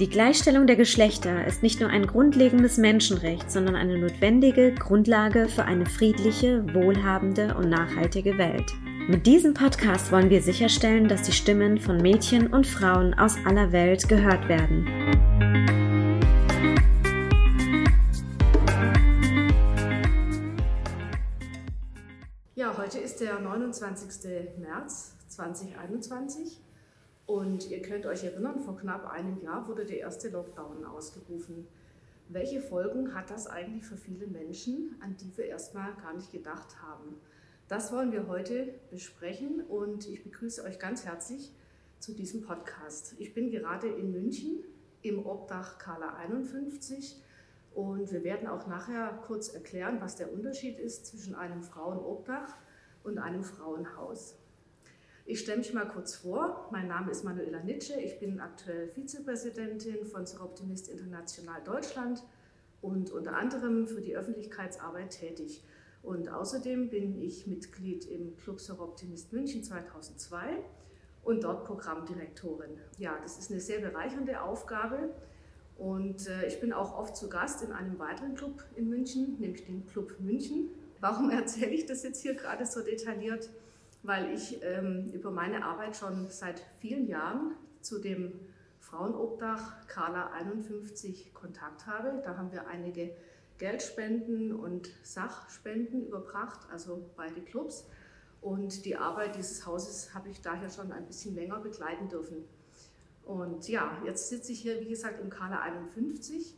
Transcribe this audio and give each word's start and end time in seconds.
Die 0.00 0.10
Gleichstellung 0.10 0.66
der 0.66 0.74
Geschlechter 0.74 1.46
ist 1.46 1.62
nicht 1.62 1.78
nur 1.78 1.88
ein 1.88 2.08
grundlegendes 2.08 2.78
Menschenrecht, 2.78 3.48
sondern 3.48 3.76
eine 3.76 3.96
notwendige 3.96 4.74
Grundlage 4.74 5.48
für 5.48 5.66
eine 5.66 5.86
friedliche, 5.86 6.64
wohlhabende 6.74 7.54
und 7.54 7.70
nachhaltige 7.70 8.36
Welt. 8.36 8.72
Mit 9.06 9.24
diesem 9.24 9.54
Podcast 9.54 10.10
wollen 10.10 10.30
wir 10.30 10.42
sicherstellen, 10.42 11.06
dass 11.06 11.22
die 11.22 11.30
Stimmen 11.30 11.78
von 11.78 11.98
Mädchen 11.98 12.52
und 12.52 12.66
Frauen 12.66 13.14
aus 13.14 13.36
aller 13.44 13.70
Welt 13.70 14.08
gehört 14.08 14.48
werden. 14.48 14.84
Ja, 22.56 22.76
heute 22.76 22.98
ist 22.98 23.20
der 23.20 23.38
29. 23.38 24.58
März 24.58 25.14
2021 25.28 26.60
und 27.26 27.70
ihr 27.70 27.80
könnt 27.80 28.06
euch 28.06 28.24
erinnern, 28.24 28.60
vor 28.60 28.76
knapp 28.76 29.10
einem 29.10 29.40
Jahr 29.42 29.66
wurde 29.66 29.84
der 29.84 29.98
erste 29.98 30.28
Lockdown 30.28 30.84
ausgerufen. 30.84 31.66
Welche 32.28 32.60
Folgen 32.60 33.14
hat 33.14 33.30
das 33.30 33.46
eigentlich 33.46 33.84
für 33.84 33.96
viele 33.96 34.26
Menschen, 34.26 34.96
an 35.00 35.16
die 35.16 35.36
wir 35.36 35.46
erstmal 35.46 35.94
gar 35.94 36.14
nicht 36.14 36.32
gedacht 36.32 36.82
haben? 36.82 37.16
Das 37.68 37.92
wollen 37.92 38.12
wir 38.12 38.28
heute 38.28 38.74
besprechen 38.90 39.62
und 39.62 40.06
ich 40.06 40.22
begrüße 40.22 40.62
euch 40.64 40.78
ganz 40.78 41.06
herzlich 41.06 41.50
zu 41.98 42.12
diesem 42.12 42.42
Podcast. 42.42 43.14
Ich 43.18 43.32
bin 43.32 43.50
gerade 43.50 43.88
in 43.88 44.12
München 44.12 44.62
im 45.00 45.24
Obdach 45.24 45.78
Kala 45.78 46.16
51 46.16 47.22
und 47.74 48.12
wir 48.12 48.22
werden 48.22 48.48
auch 48.48 48.66
nachher 48.66 49.18
kurz 49.26 49.48
erklären, 49.48 49.98
was 50.00 50.16
der 50.16 50.32
Unterschied 50.32 50.78
ist 50.78 51.06
zwischen 51.06 51.34
einem 51.34 51.62
Frauenobdach 51.62 52.54
und 53.02 53.18
einem 53.18 53.42
Frauenhaus. 53.42 54.36
Ich 55.26 55.40
stelle 55.40 55.56
mich 55.58 55.72
mal 55.72 55.88
kurz 55.88 56.16
vor. 56.16 56.68
Mein 56.70 56.86
Name 56.86 57.10
ist 57.10 57.24
Manuela 57.24 57.60
Nitsche. 57.60 57.98
Ich 57.98 58.18
bin 58.20 58.40
aktuell 58.40 58.88
Vizepräsidentin 58.88 60.04
von 60.04 60.26
Optimist 60.38 60.90
International 60.90 61.62
Deutschland 61.64 62.22
und 62.82 63.10
unter 63.10 63.34
anderem 63.34 63.86
für 63.86 64.02
die 64.02 64.14
Öffentlichkeitsarbeit 64.18 65.18
tätig. 65.18 65.64
Und 66.02 66.28
außerdem 66.28 66.90
bin 66.90 67.22
ich 67.22 67.46
Mitglied 67.46 68.04
im 68.04 68.36
Club 68.36 68.60
Optimist 68.78 69.32
München 69.32 69.64
2002 69.64 70.62
und 71.22 71.42
dort 71.42 71.64
Programmdirektorin. 71.64 72.78
Ja, 72.98 73.18
das 73.22 73.38
ist 73.38 73.50
eine 73.50 73.60
sehr 73.60 73.80
bereichernde 73.80 74.42
Aufgabe. 74.42 75.14
Und 75.78 76.28
äh, 76.28 76.46
ich 76.46 76.60
bin 76.60 76.74
auch 76.74 76.98
oft 76.98 77.16
zu 77.16 77.30
Gast 77.30 77.62
in 77.62 77.72
einem 77.72 77.98
weiteren 77.98 78.34
Club 78.34 78.62
in 78.76 78.90
München, 78.90 79.38
nämlich 79.40 79.64
dem 79.64 79.86
Club 79.86 80.20
München. 80.20 80.68
Warum 81.00 81.30
erzähle 81.30 81.70
ich 81.70 81.86
das 81.86 82.02
jetzt 82.02 82.20
hier 82.20 82.34
gerade 82.34 82.66
so 82.66 82.82
detailliert? 82.82 83.48
Weil 84.04 84.32
ich 84.32 84.62
ähm, 84.62 85.10
über 85.12 85.30
meine 85.30 85.64
Arbeit 85.64 85.96
schon 85.96 86.28
seit 86.28 86.60
vielen 86.78 87.08
Jahren 87.08 87.56
zu 87.80 87.98
dem 87.98 88.32
Frauenobdach 88.78 89.86
Kala 89.88 90.30
51 90.32 91.32
Kontakt 91.32 91.86
habe. 91.86 92.22
Da 92.22 92.36
haben 92.36 92.52
wir 92.52 92.68
einige 92.68 93.10
Geldspenden 93.58 94.54
und 94.54 94.90
Sachspenden 95.02 96.06
überbracht, 96.06 96.68
also 96.70 97.10
beide 97.16 97.40
Clubs. 97.40 97.86
Und 98.42 98.84
die 98.84 98.96
Arbeit 98.96 99.36
dieses 99.36 99.64
Hauses 99.64 100.14
habe 100.14 100.28
ich 100.28 100.42
daher 100.42 100.68
schon 100.68 100.92
ein 100.92 101.06
bisschen 101.06 101.34
länger 101.34 101.60
begleiten 101.60 102.10
dürfen. 102.10 102.44
Und 103.24 103.68
ja, 103.68 103.96
jetzt 104.04 104.28
sitze 104.28 104.52
ich 104.52 104.60
hier, 104.60 104.80
wie 104.80 104.88
gesagt, 104.88 105.18
im 105.18 105.30
Kala 105.30 105.60
51 105.60 106.54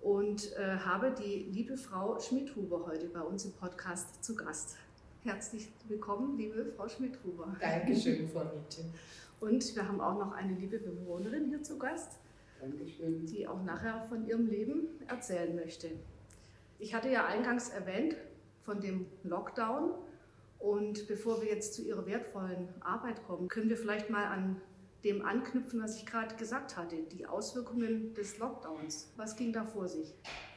und 0.00 0.52
äh, 0.56 0.78
habe 0.78 1.12
die 1.12 1.44
liebe 1.50 1.76
Frau 1.76 2.18
Schmidhuber 2.18 2.86
heute 2.86 3.06
bei 3.08 3.20
uns 3.20 3.44
im 3.44 3.52
Podcast 3.52 4.24
zu 4.24 4.34
Gast. 4.34 4.76
Herzlich 5.24 5.68
willkommen, 5.88 6.38
liebe 6.38 6.64
Frau 6.76 6.88
Schmidhuber. 6.88 7.56
Dankeschön, 7.60 8.28
Frau 8.28 8.44
Nietzsche. 8.44 8.82
Und 9.40 9.74
wir 9.74 9.88
haben 9.88 10.00
auch 10.00 10.16
noch 10.18 10.32
eine 10.32 10.54
liebe 10.54 10.78
Bewohnerin 10.78 11.48
hier 11.48 11.62
zu 11.62 11.76
Gast, 11.78 12.12
Dankeschön. 12.60 13.26
die 13.26 13.46
auch 13.46 13.62
nachher 13.64 14.00
von 14.08 14.26
ihrem 14.26 14.46
Leben 14.46 14.86
erzählen 15.08 15.54
möchte. 15.56 15.90
Ich 16.78 16.94
hatte 16.94 17.08
ja 17.10 17.26
eingangs 17.26 17.68
erwähnt 17.68 18.16
von 18.62 18.80
dem 18.80 19.06
Lockdown. 19.24 19.94
Und 20.60 21.06
bevor 21.08 21.42
wir 21.42 21.48
jetzt 21.48 21.74
zu 21.74 21.82
Ihrer 21.82 22.06
wertvollen 22.06 22.68
Arbeit 22.80 23.24
kommen, 23.26 23.48
können 23.48 23.68
wir 23.68 23.76
vielleicht 23.76 24.10
mal 24.10 24.24
an 24.24 24.60
dem 25.04 25.24
anknüpfen, 25.24 25.80
was 25.80 25.96
ich 25.96 26.06
gerade 26.06 26.34
gesagt 26.34 26.76
hatte, 26.76 26.96
die 27.12 27.26
Auswirkungen 27.26 28.14
des 28.14 28.38
Lockdowns. 28.38 29.12
Was 29.16 29.36
ging 29.36 29.52
da 29.52 29.64
vor 29.64 29.86
sich? 29.86 30.14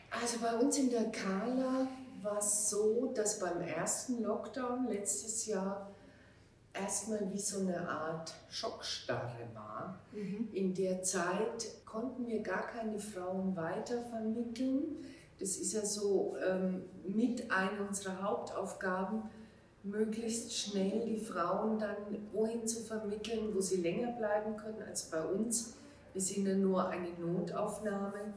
Also 0.10 0.40
bei 0.40 0.56
uns 0.56 0.78
in 0.78 0.90
der 0.90 1.12
Kala 1.12 1.88
war 2.24 2.38
es 2.38 2.70
so, 2.70 3.12
dass 3.14 3.40
beim 3.40 3.62
ersten 3.62 4.24
Lockdown 4.24 4.88
letztes 4.88 5.46
Jahr 5.46 5.92
erstmal 6.74 7.32
wie 7.32 7.40
so 7.40 7.60
eine 7.60 7.88
Art 7.88 8.34
Schockstarre 8.50 9.48
war. 9.54 10.00
Mhm. 10.14 10.50
In 10.54 10.74
der 10.74 11.04
Zeit 11.04 11.86
konnten 11.86 12.28
wir 12.28 12.42
gar 12.42 12.68
keine 12.68 12.98
Frauen 12.98 13.56
weitervermitteln. 13.56 15.04
Das 15.40 15.58
ist 15.58 15.74
ja 15.74 15.86
so 15.86 16.36
ähm, 16.48 16.84
mit 17.04 17.52
einer 17.52 17.88
unserer 17.88 18.22
Hauptaufgaben, 18.22 19.24
möglichst 19.84 20.56
schnell 20.56 21.04
die 21.06 21.18
Frauen 21.18 21.80
dann 21.80 22.28
wohin 22.32 22.68
zu 22.68 22.82
vermitteln, 22.82 23.54
wo 23.54 23.60
sie 23.60 23.82
länger 23.82 24.12
bleiben 24.12 24.56
können 24.56 24.82
als 24.88 25.06
bei 25.06 25.24
uns. 25.24 25.74
Wir 26.14 26.22
sind 26.22 26.46
ja 26.46 26.56
nur 26.56 26.88
eine 26.88 27.10
Notaufnahme 27.20 28.34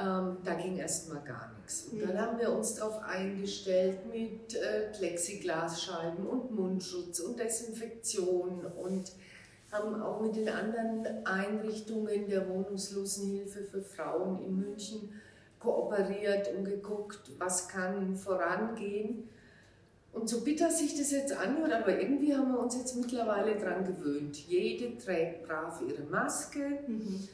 ähm, 0.00 0.38
da 0.44 0.54
ging 0.54 0.76
erstmal 0.76 1.22
gar 1.22 1.52
nichts. 1.58 1.88
Und 1.90 2.00
dann 2.02 2.14
mhm. 2.14 2.20
haben 2.20 2.38
wir 2.38 2.52
uns 2.52 2.74
darauf 2.74 3.02
eingestellt 3.02 4.06
mit 4.06 4.54
äh, 4.54 4.90
Plexiglasscheiben 4.96 6.26
und 6.26 6.50
Mundschutz 6.54 7.20
und 7.20 7.38
Desinfektion 7.38 8.64
und 8.66 9.12
haben 9.72 10.00
auch 10.00 10.20
mit 10.20 10.36
den 10.36 10.48
anderen 10.48 11.26
Einrichtungen 11.26 12.28
der 12.28 12.48
Wohnungslosenhilfe 12.48 13.64
für 13.64 13.82
Frauen 13.82 14.42
in 14.44 14.56
München 14.56 15.12
kooperiert 15.60 16.48
und 16.56 16.64
geguckt, 16.64 17.20
was 17.38 17.68
kann 17.68 18.16
vorangehen. 18.16 19.28
Und 20.12 20.28
so 20.28 20.40
bitter 20.40 20.70
sich 20.70 20.96
das 20.96 21.10
jetzt 21.10 21.36
anhört, 21.36 21.72
aber 21.72 22.00
irgendwie 22.00 22.34
haben 22.34 22.52
wir 22.52 22.60
uns 22.60 22.76
jetzt 22.76 22.96
mittlerweile 22.96 23.56
daran 23.56 23.84
gewöhnt. 23.84 24.36
Jede 24.48 24.96
trägt 24.96 25.46
brav 25.46 25.82
ihre 25.86 26.02
Maske. 26.04 26.80
Mhm 26.86 27.28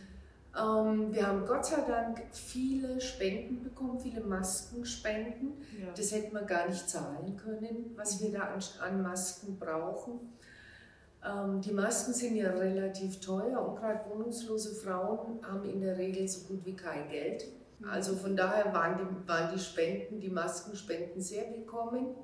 wir 0.56 1.26
haben 1.26 1.44
Gott 1.46 1.66
sei 1.66 1.80
Dank 1.86 2.22
viele 2.32 3.00
Spenden 3.00 3.62
bekommen, 3.62 3.98
viele 3.98 4.20
Maskenspenden. 4.20 5.54
Ja. 5.80 5.88
Das 5.96 6.12
hätten 6.12 6.32
wir 6.32 6.42
gar 6.42 6.68
nicht 6.68 6.88
zahlen 6.88 7.36
können, 7.36 7.92
was 7.96 8.22
wir 8.22 8.30
da 8.30 8.54
an, 8.54 8.60
an 8.80 9.02
Masken 9.02 9.58
brauchen. 9.58 10.32
Ähm, 11.24 11.60
die 11.60 11.72
Masken 11.72 12.12
sind 12.12 12.36
ja 12.36 12.50
relativ 12.50 13.20
teuer 13.20 13.66
und 13.66 13.76
gerade 13.76 14.08
wohnungslose 14.10 14.74
Frauen 14.74 15.40
haben 15.42 15.64
in 15.68 15.80
der 15.80 15.96
Regel 15.96 16.28
so 16.28 16.46
gut 16.46 16.64
wie 16.64 16.76
kein 16.76 17.08
Geld. 17.08 17.46
Mhm. 17.80 17.88
Also 17.88 18.14
von 18.14 18.36
daher 18.36 18.72
waren 18.72 18.98
die, 18.98 19.28
waren 19.28 19.52
die 19.52 19.58
Spenden, 19.58 20.20
die 20.20 20.30
Maskenspenden 20.30 21.20
sehr 21.20 21.50
willkommen. 21.50 22.14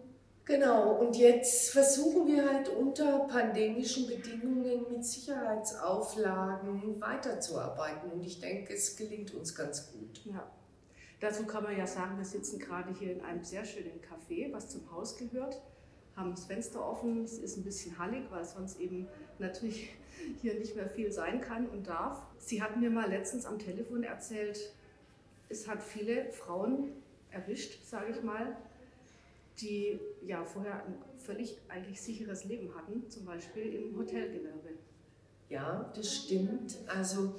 Genau, 0.44 0.94
und 0.94 1.16
jetzt 1.16 1.70
versuchen 1.70 2.26
wir 2.26 2.50
halt 2.50 2.68
unter 2.68 3.20
pandemischen 3.28 4.08
Bedingungen 4.08 4.86
mit 4.90 5.04
Sicherheitsauflagen 5.04 7.00
weiterzuarbeiten 7.00 8.10
und 8.10 8.24
ich 8.24 8.40
denke, 8.40 8.74
es 8.74 8.96
gelingt 8.96 9.32
uns 9.34 9.54
ganz 9.54 9.92
gut. 9.92 10.20
Ja. 10.24 10.50
Dazu 11.20 11.44
kann 11.44 11.62
man 11.62 11.76
ja 11.76 11.86
sagen, 11.86 12.16
wir 12.16 12.24
sitzen 12.24 12.58
gerade 12.58 12.92
hier 12.98 13.12
in 13.12 13.20
einem 13.20 13.44
sehr 13.44 13.64
schönen 13.64 14.00
Café, 14.00 14.52
was 14.52 14.70
zum 14.70 14.90
Haus 14.90 15.16
gehört, 15.18 15.60
haben 16.16 16.30
das 16.30 16.46
Fenster 16.46 16.84
offen, 16.84 17.24
es 17.24 17.38
ist 17.38 17.58
ein 17.58 17.62
bisschen 17.62 17.98
hallig, 17.98 18.24
weil 18.30 18.44
sonst 18.44 18.80
eben 18.80 19.06
natürlich 19.38 19.90
hier 20.40 20.54
nicht 20.54 20.74
mehr 20.76 20.88
viel 20.88 21.12
sein 21.12 21.40
kann 21.40 21.68
und 21.68 21.86
darf. 21.86 22.26
Sie 22.38 22.62
hatten 22.62 22.80
mir 22.80 22.90
mal 22.90 23.08
letztens 23.08 23.46
am 23.46 23.58
Telefon 23.58 24.02
erzählt, 24.02 24.72
es 25.48 25.68
hat 25.68 25.82
viele 25.82 26.30
Frauen 26.30 26.92
erwischt, 27.30 27.84
sage 27.84 28.12
ich 28.12 28.22
mal, 28.22 28.56
die 29.60 30.00
ja 30.22 30.44
vorher 30.44 30.84
ein 30.84 30.94
völlig 31.18 31.58
eigentlich 31.68 32.00
sicheres 32.00 32.44
Leben 32.44 32.74
hatten, 32.74 33.08
zum 33.08 33.24
Beispiel 33.24 33.74
im 33.74 33.96
Hotelgewerbe. 33.96 34.70
Ja, 35.48 35.92
das 35.94 36.14
stimmt. 36.14 36.78
Also 36.86 37.34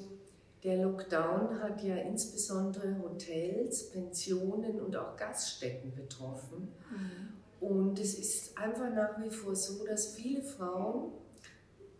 der 0.63 0.83
Lockdown 0.83 1.59
hat 1.59 1.83
ja 1.83 1.95
insbesondere 1.95 3.01
Hotels, 3.01 3.89
Pensionen 3.89 4.79
und 4.79 4.95
auch 4.95 5.17
Gaststätten 5.17 5.93
betroffen. 5.95 6.69
Mhm. 6.89 7.67
Und 7.67 7.99
es 7.99 8.17
ist 8.17 8.57
einfach 8.57 8.93
nach 8.93 9.19
wie 9.21 9.29
vor 9.29 9.55
so, 9.55 9.85
dass 9.85 10.15
viele 10.15 10.41
Frauen 10.41 11.13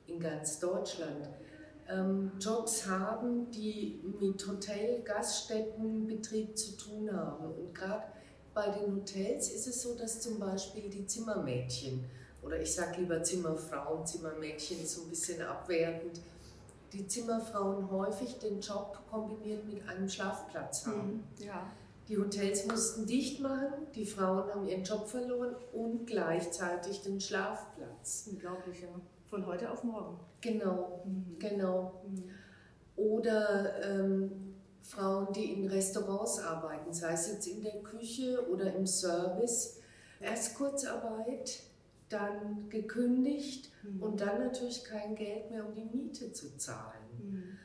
in 0.08 0.20
ganz 0.20 0.60
Deutschland 0.60 1.30
ähm, 1.90 2.32
Jobs 2.40 2.88
haben, 2.88 3.50
die 3.52 4.02
mit 4.20 4.46
Hotel, 4.48 5.02
Gaststätten, 5.04 6.08
Betrieb 6.08 6.58
zu 6.58 6.78
tun 6.78 7.12
haben. 7.12 7.46
Und 7.46 7.74
gerade 7.74 8.04
bei 8.54 8.70
den 8.70 8.96
Hotels 8.96 9.50
ist 9.52 9.68
es 9.68 9.82
so, 9.82 9.96
dass 9.96 10.20
zum 10.22 10.40
Beispiel 10.40 10.90
die 10.90 11.06
Zimmermädchen, 11.06 12.04
oder 12.44 12.60
ich 12.60 12.74
sage 12.74 13.02
lieber 13.02 13.22
Zimmerfrauen, 13.24 14.06
Zimmermädchen 14.06 14.82
ist 14.82 14.96
so 14.96 15.04
ein 15.04 15.10
bisschen 15.10 15.42
abwertend, 15.42 16.20
die 16.92 17.08
Zimmerfrauen 17.08 17.90
häufig 17.90 18.40
den 18.40 18.60
Job 18.60 19.00
kombiniert 19.10 19.66
mit 19.66 19.88
einem 19.88 20.10
Schlafplatz 20.10 20.86
haben. 20.86 21.24
Mhm. 21.40 21.46
Ja. 21.46 21.72
Die 22.08 22.18
Hotels 22.18 22.66
mussten 22.68 23.06
dicht 23.06 23.40
machen, 23.40 23.72
die 23.96 24.06
Frauen 24.06 24.50
haben 24.50 24.68
ihren 24.68 24.84
Job 24.84 25.08
verloren 25.08 25.56
und 25.72 26.06
gleichzeitig 26.08 27.02
den 27.04 27.22
Schlafplatz. 27.22 28.28
Unglaublich, 28.30 28.82
ja. 28.82 28.90
Von 29.30 29.46
heute 29.46 29.72
auf 29.72 29.84
morgen. 29.86 30.20
Genau, 30.42 31.04
Mhm. 31.06 31.40
genau. 31.40 32.02
Mhm. 32.06 32.24
Oder 32.98 33.82
ähm, 33.84 34.51
Frauen, 34.92 35.32
die 35.34 35.54
in 35.54 35.68
Restaurants 35.68 36.40
arbeiten, 36.40 36.94
sei 36.94 37.14
es 37.14 37.28
jetzt 37.32 37.48
in 37.48 37.62
der 37.62 37.82
Küche 37.82 38.46
oder 38.50 38.74
im 38.74 38.86
Service. 38.86 39.78
Erst 40.20 40.56
Kurzarbeit, 40.56 41.62
dann 42.10 42.68
gekündigt 42.70 43.72
Mhm. 43.84 44.04
und 44.04 44.22
dann 44.22 44.40
natürlich 44.40 44.84
kein 44.84 45.16
Geld 45.16 45.50
mehr, 45.50 45.66
um 45.66 45.74
die 45.74 45.86
Miete 45.86 46.32
zu 46.34 46.58
zahlen. 46.58 47.58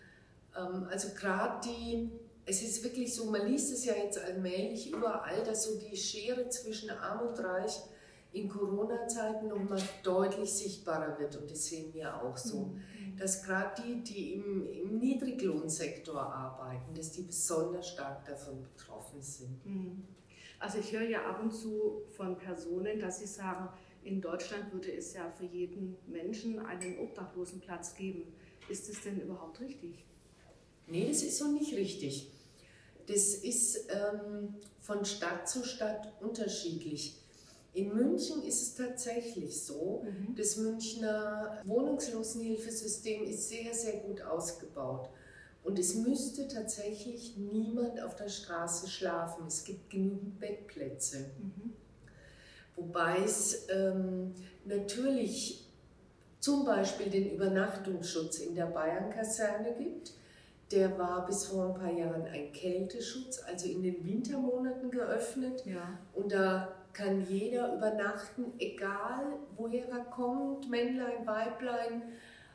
Mhm. 0.54 0.84
Also 0.88 1.08
gerade 1.14 1.68
die, 1.68 2.08
es 2.46 2.62
ist 2.62 2.82
wirklich 2.82 3.14
so, 3.14 3.26
man 3.26 3.46
liest 3.46 3.72
es 3.72 3.84
ja 3.84 3.92
jetzt 3.94 4.18
allmählich 4.18 4.90
überall, 4.90 5.42
dass 5.42 5.64
so 5.64 5.78
die 5.78 5.94
Schere 5.96 6.48
zwischen 6.48 6.88
Arm 6.90 7.26
und 7.28 7.38
Reich 7.40 7.80
in 8.32 8.48
Corona-Zeiten 8.48 9.48
nochmal 9.48 9.82
deutlich 10.02 10.50
sichtbarer 10.52 11.18
wird 11.18 11.36
und 11.36 11.50
das 11.50 11.66
sehen 11.66 11.92
wir 11.92 12.22
auch 12.22 12.36
so. 12.36 12.58
Mhm. 12.60 12.80
Dass 13.18 13.42
gerade 13.42 13.82
die, 13.82 14.02
die 14.02 14.34
im, 14.34 14.70
im 14.72 14.98
Niedriglohnsektor 14.98 16.20
arbeiten, 16.20 16.94
dass 16.94 17.12
die 17.12 17.22
besonders 17.22 17.88
stark 17.88 18.24
davon 18.26 18.62
betroffen 18.62 19.22
sind. 19.22 19.64
Mhm. 19.64 20.04
Also 20.58 20.78
ich 20.78 20.92
höre 20.92 21.08
ja 21.08 21.24
ab 21.24 21.42
und 21.42 21.52
zu 21.52 22.02
von 22.16 22.36
Personen, 22.36 22.98
dass 22.98 23.18
sie 23.18 23.26
sagen, 23.26 23.68
in 24.02 24.20
Deutschland 24.20 24.72
würde 24.72 24.92
es 24.92 25.14
ja 25.14 25.30
für 25.30 25.44
jeden 25.44 25.96
Menschen 26.06 26.58
einen 26.60 26.98
Obdachlosenplatz 26.98 27.94
geben. 27.94 28.32
Ist 28.68 28.88
es 28.88 29.02
denn 29.02 29.20
überhaupt 29.20 29.60
richtig? 29.60 30.04
Nee, 30.86 31.08
das 31.08 31.22
ist 31.22 31.38
so 31.38 31.50
nicht 31.50 31.74
richtig. 31.74 32.30
Das 33.06 33.34
ist 33.34 33.88
ähm, 33.90 34.54
von 34.80 35.04
Stadt 35.04 35.48
zu 35.48 35.64
Stadt 35.64 36.12
unterschiedlich. 36.20 37.20
In 37.76 37.94
München 37.94 38.42
ist 38.42 38.62
es 38.62 38.74
tatsächlich 38.74 39.62
so, 39.62 40.02
das 40.34 40.56
Münchner 40.56 41.58
Wohnungslosenhilfesystem 41.66 43.24
ist 43.24 43.50
sehr, 43.50 43.74
sehr 43.74 43.98
gut 44.00 44.22
ausgebaut. 44.22 45.10
Und 45.62 45.78
es 45.78 45.94
müsste 45.94 46.48
tatsächlich 46.48 47.36
niemand 47.36 48.00
auf 48.00 48.16
der 48.16 48.30
Straße 48.30 48.88
schlafen. 48.88 49.44
Es 49.46 49.62
gibt 49.62 49.90
genügend 49.90 50.40
Bettplätze. 50.40 51.18
Mhm. 51.38 51.74
Wobei 52.76 53.18
es 53.22 53.66
ähm, 53.68 54.32
natürlich 54.64 55.68
zum 56.40 56.64
Beispiel 56.64 57.10
den 57.10 57.30
Übernachtungsschutz 57.32 58.38
in 58.38 58.54
der 58.54 58.66
Bayernkaserne 58.66 59.74
gibt. 59.76 60.14
Der 60.70 60.98
war 60.98 61.26
bis 61.26 61.44
vor 61.44 61.66
ein 61.66 61.74
paar 61.74 61.92
Jahren 61.92 62.22
ein 62.22 62.52
Kälteschutz, 62.52 63.42
also 63.46 63.68
in 63.68 63.82
den 63.82 64.02
Wintermonaten 64.02 64.90
geöffnet. 64.90 65.62
Ja. 65.66 65.98
Und 66.14 66.32
da 66.32 66.75
kann 66.96 67.26
jeder 67.26 67.74
übernachten, 67.74 68.54
egal 68.58 69.38
woher 69.54 69.86
er 69.90 70.04
kommt, 70.06 70.70
Männlein, 70.70 71.26
Weiblein. 71.26 72.02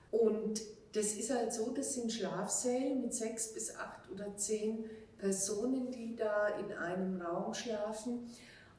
Und 0.10 0.62
das 0.94 1.14
ist 1.14 1.30
halt 1.32 1.54
so, 1.54 1.72
das 1.72 1.94
sind 1.94 2.12
Schlafsäle 2.12 2.96
mit 2.96 3.14
sechs 3.14 3.54
bis 3.54 3.76
acht 3.76 4.10
oder 4.10 4.36
zehn 4.36 4.90
Personen, 5.20 5.92
die 5.92 6.16
da 6.16 6.48
in 6.58 6.74
einem 6.74 7.22
Raum 7.22 7.54
schlafen. 7.54 8.28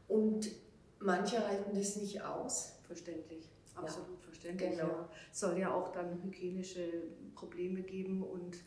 Und 0.09 0.51
manche 0.99 1.47
halten 1.47 1.77
das 1.79 1.95
nicht 1.95 2.21
aus. 2.23 2.73
Verständlich, 2.89 3.49
absolut 3.77 4.21
verständlich. 4.21 4.71
genau. 4.73 4.89
Ja. 4.89 5.09
Es 5.31 5.41
soll 5.41 5.59
ja 5.59 5.73
auch 5.73 5.93
dann 5.93 6.21
hygienische 6.25 6.89
Probleme 7.37 7.83
geben 7.83 8.25
und 8.25 8.59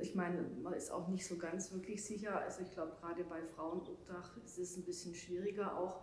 ich 0.00 0.14
meine, 0.14 0.42
man 0.62 0.72
ist 0.72 0.90
auch 0.90 1.08
nicht 1.08 1.26
so 1.26 1.36
ganz 1.36 1.72
wirklich 1.72 2.04
sicher. 2.04 2.38
Also 2.40 2.62
ich 2.62 2.72
glaube, 2.72 2.92
gerade 3.00 3.24
bei 3.24 3.42
Frauenobdach 3.42 4.36
ist 4.44 4.58
es 4.58 4.76
ein 4.76 4.84
bisschen 4.84 5.14
schwieriger 5.14 5.76
auch 5.76 6.02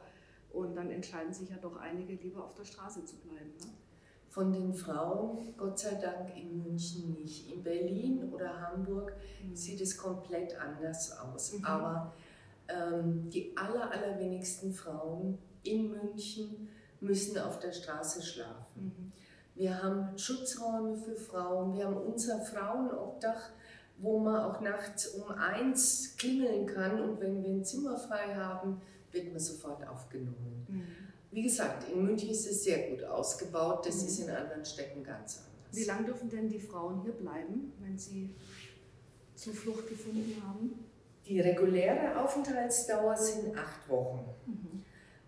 und 0.52 0.76
dann 0.76 0.92
entscheiden 0.92 1.34
sich 1.34 1.50
ja 1.50 1.58
doch 1.58 1.76
einige 1.78 2.14
lieber 2.14 2.44
auf 2.44 2.54
der 2.54 2.66
Straße 2.66 3.06
zu 3.06 3.18
bleiben. 3.18 3.54
Ne? 3.62 3.74
Von 4.28 4.54
den 4.54 4.74
Frauen, 4.74 5.56
Gott 5.58 5.80
sei 5.80 5.96
Dank, 5.96 6.36
in 6.38 6.64
München 6.64 7.14
nicht. 7.14 7.52
In 7.52 7.64
Berlin 7.64 8.32
oder 8.32 8.62
Hamburg 8.62 9.14
sieht 9.54 9.82
es 9.82 9.98
komplett 9.98 10.60
anders 10.60 11.18
aus. 11.18 11.54
Mhm. 11.54 11.66
Aber 11.66 12.14
ähm, 12.68 13.30
die 13.30 13.58
aller, 13.58 13.92
allerwenigsten 13.92 14.74
Frauen 14.74 15.40
in 15.64 15.90
München 15.90 16.70
müssen 17.00 17.40
auf 17.40 17.60
der 17.60 17.72
Straße 17.72 18.22
schlafen. 18.22 18.94
Mhm. 18.96 19.12
Wir 19.58 19.82
haben 19.82 20.16
Schutzräume 20.18 20.96
für 20.96 21.16
Frauen, 21.16 21.76
wir 21.76 21.86
haben 21.86 21.98
unser 21.98 22.40
Frauenobdach, 22.42 23.50
wo 23.98 24.20
man 24.20 24.36
auch 24.44 24.62
nachts 24.62 25.08
um 25.08 25.32
eins 25.32 26.16
klingeln 26.16 26.68
kann 26.68 27.02
und 27.02 27.20
wenn 27.20 27.42
wir 27.42 27.50
ein 27.50 27.66
Zimmer 27.66 27.98
frei 27.98 28.36
haben, 28.36 28.80
wird 29.12 29.32
man 29.32 29.40
sofort 29.40 29.86
aufgenommen. 29.88 30.66
Mhm. 30.70 30.84
Wie 31.32 31.42
gesagt, 31.42 31.90
in 31.92 32.06
München 32.06 32.30
ist 32.30 32.46
es 32.46 32.64
sehr 32.64 32.90
gut 32.92 33.04
ausgebaut, 33.04 33.86
das 33.88 34.02
Mhm. 34.04 34.08
ist 34.08 34.20
in 34.20 34.30
anderen 34.30 34.64
Städten 34.64 35.04
ganz 35.04 35.38
anders. 35.40 35.76
Wie 35.76 35.86
lange 35.86 36.06
dürfen 36.06 36.30
denn 36.30 36.48
die 36.48 36.60
Frauen 36.60 37.02
hier 37.02 37.14
bleiben, 37.14 37.74
wenn 37.82 37.98
sie 37.98 38.30
Zuflucht 39.34 39.90
gefunden 39.90 40.40
haben? 40.48 40.86
Die 41.26 41.40
reguläre 41.42 42.24
Aufenthaltsdauer 42.24 43.18
sind 43.18 43.58
acht 43.58 43.90
Wochen. 43.90 44.24
Mhm. 44.46 44.84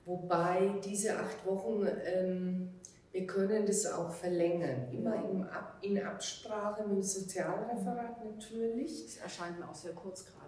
Wobei 0.05 0.79
diese 0.85 1.17
acht 1.17 1.45
Wochen, 1.45 1.87
ähm, 2.05 2.69
wir 3.11 3.25
können 3.25 3.65
das 3.65 3.85
auch 3.87 4.11
verlängern. 4.11 4.87
Immer 4.91 5.15
Ab, 5.51 5.79
in 5.81 6.01
Absprache 6.01 6.83
mit 6.83 6.97
dem 6.97 7.03
Sozialreferat 7.03 8.23
natürlich. 8.23 9.05
Das 9.05 9.17
erscheint 9.17 9.59
mir 9.59 9.67
auch 9.67 9.75
sehr 9.75 9.93
kurz 9.93 10.25
gerade. 10.25 10.39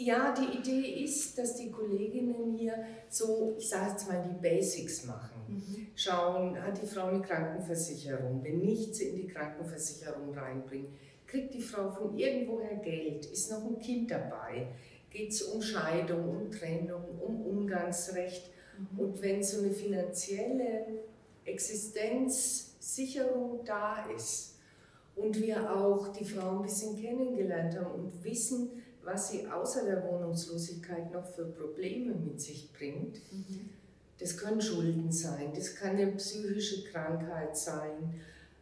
Ja, 0.00 0.32
die 0.32 0.58
Idee 0.58 1.02
ist, 1.02 1.36
dass 1.36 1.56
die 1.56 1.72
Kolleginnen 1.72 2.52
hier 2.56 2.72
so, 3.08 3.56
ich 3.58 3.68
sage 3.68 3.90
jetzt 3.90 4.08
mal, 4.08 4.24
die 4.28 4.40
Basics 4.40 5.04
machen. 5.06 5.40
Mhm. 5.48 5.88
Schauen, 5.96 6.62
hat 6.62 6.80
die 6.80 6.86
Frau 6.86 7.06
eine 7.06 7.20
Krankenversicherung? 7.20 8.44
Wenn 8.44 8.60
nicht, 8.60 8.94
sie 8.94 9.08
in 9.08 9.16
die 9.16 9.26
Krankenversicherung 9.26 10.32
reinbringen. 10.38 10.96
Kriegt 11.26 11.52
die 11.52 11.60
Frau 11.60 11.90
von 11.90 12.16
irgendwoher 12.16 12.76
Geld? 12.76 13.26
Ist 13.26 13.50
noch 13.50 13.64
ein 13.64 13.80
Kind 13.80 14.08
dabei? 14.12 14.68
Geht 15.10 15.32
es 15.32 15.42
um 15.42 15.60
Scheidung, 15.60 16.28
um 16.28 16.50
Trennung, 16.50 17.02
um 17.18 17.44
Umgangsrecht? 17.44 18.52
Mhm. 18.78 19.00
Und 19.00 19.20
wenn 19.20 19.42
so 19.42 19.58
eine 19.58 19.72
finanzielle 19.72 20.86
Existenzsicherung 21.48 23.64
da 23.64 24.04
ist 24.14 24.56
und 25.16 25.40
wir 25.40 25.74
auch 25.74 26.12
die 26.12 26.24
Frau 26.24 26.56
ein 26.56 26.62
bisschen 26.62 26.96
kennengelernt 26.96 27.76
haben 27.78 27.92
und 27.92 28.24
wissen, 28.24 28.82
was 29.02 29.30
sie 29.30 29.46
außer 29.46 29.84
der 29.84 30.04
Wohnungslosigkeit 30.04 31.12
noch 31.12 31.26
für 31.26 31.46
Probleme 31.46 32.14
mit 32.14 32.40
sich 32.40 32.72
bringt, 32.72 33.20
Mhm. 33.32 33.70
das 34.18 34.36
können 34.36 34.60
Schulden 34.60 35.10
sein, 35.10 35.52
das 35.54 35.74
kann 35.74 35.96
eine 35.96 36.12
psychische 36.12 36.84
Krankheit 36.84 37.56
sein, 37.56 38.20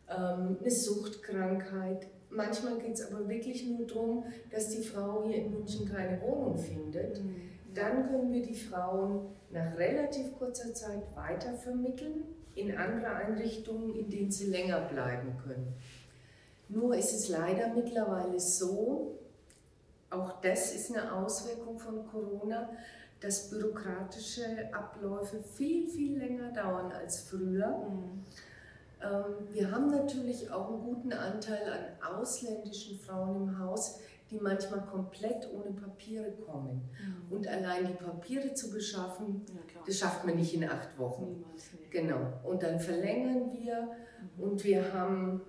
ähm, 0.09 0.57
eine 0.61 0.71
Suchtkrankheit. 0.71 2.07
Manchmal 2.31 2.79
geht 2.79 2.95
es 2.95 3.13
aber 3.13 3.29
wirklich 3.29 3.67
nur 3.67 3.87
darum, 3.87 4.25
dass 4.51 4.69
die 4.69 4.83
Frau 4.83 5.25
hier 5.27 5.37
in 5.37 5.53
München 5.53 5.91
keine 5.91 6.21
Wohnung 6.23 6.59
findet. 6.59 7.25
Mhm. 7.25 7.35
Dann 7.75 8.09
können 8.09 8.33
wir 8.33 8.43
die 8.43 8.55
Frauen 8.55 9.27
nach 9.51 9.77
relativ 9.77 10.37
kurzer 10.39 10.73
Zeit 10.75 11.03
weitervermitteln 11.15 12.36
in 12.57 12.77
andere 12.77 13.15
Einrichtungen, 13.15 13.95
in 13.95 14.11
denen 14.11 14.31
sie 14.31 14.47
länger 14.47 14.81
bleiben 14.81 15.37
können. 15.45 15.75
Nur 16.69 16.97
ist 16.97 17.13
es 17.13 17.29
leider 17.29 17.73
mittlerweile 17.75 18.41
so, 18.41 19.19
auch 20.11 20.41
das 20.41 20.75
ist 20.75 20.91
eine 20.91 21.13
Auswirkung 21.13 21.79
von 21.79 22.07
Corona, 22.07 22.71
dass 23.21 23.51
bürokratische 23.51 24.69
Abläufe 24.73 25.43
viel, 25.43 25.89
viel 25.89 26.19
länger 26.19 26.51
dauern 26.53 26.93
als 26.93 27.21
früher. 27.21 27.89
Mhm. 27.89 28.25
Ähm, 29.03 29.49
Wir 29.53 29.71
haben 29.71 29.91
natürlich 29.91 30.51
auch 30.51 30.69
einen 30.69 30.83
guten 30.83 31.13
Anteil 31.13 31.95
an 32.01 32.17
ausländischen 32.17 32.99
Frauen 32.99 33.49
im 33.49 33.59
Haus, 33.59 34.01
die 34.31 34.39
manchmal 34.41 34.85
komplett 34.87 35.49
ohne 35.53 35.71
Papiere 35.73 36.33
kommen. 36.33 36.83
Mhm. 37.29 37.33
Und 37.37 37.47
allein 37.47 37.87
die 37.87 37.93
Papiere 37.95 38.53
zu 38.55 38.71
beschaffen, 38.71 39.45
Ja, 39.49 39.81
das 39.87 39.99
schafft 39.99 40.25
man 40.25 40.37
nicht 40.37 40.53
in 40.55 40.65
acht 40.69 40.99
Wochen. 40.99 41.25
Niemals, 41.33 41.71
nee. 41.75 41.87
Genau. 41.91 42.33
Und 42.45 42.63
dann 42.63 42.81
verlängern 42.81 43.53
wir 43.53 43.83
Mhm. 44.37 44.43
und 44.43 44.65
wir 44.65 44.93
haben 44.93 45.41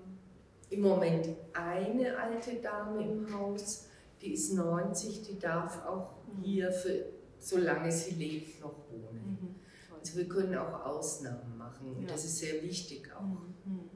im 0.70 0.82
Moment 0.82 1.30
eine 1.54 2.18
alte 2.18 2.56
Dame 2.62 3.02
im 3.04 3.34
Haus, 3.34 3.88
die 4.22 4.34
ist 4.34 4.54
90, 4.54 5.24
die 5.24 5.40
darf 5.40 5.86
auch 5.86 6.12
Mhm. 6.28 6.44
hier 6.44 6.72
für 6.72 7.06
solange 7.40 7.92
sie 7.92 8.16
lebt 8.16 8.62
noch 8.62 8.76
wohnen. 8.92 9.38
Mhm. 9.42 9.56
Also 10.00 10.18
wir 10.18 10.28
können 10.28 10.56
auch 10.58 10.86
Ausnahmen 10.86 11.58
machen 11.58 11.96
und 11.96 12.02
Ja. 12.04 12.10
das 12.10 12.26
ist 12.26 12.38
sehr 12.38 12.62
wichtig 12.64 13.10
auch. 13.16 13.22
Mhm. 13.22 13.90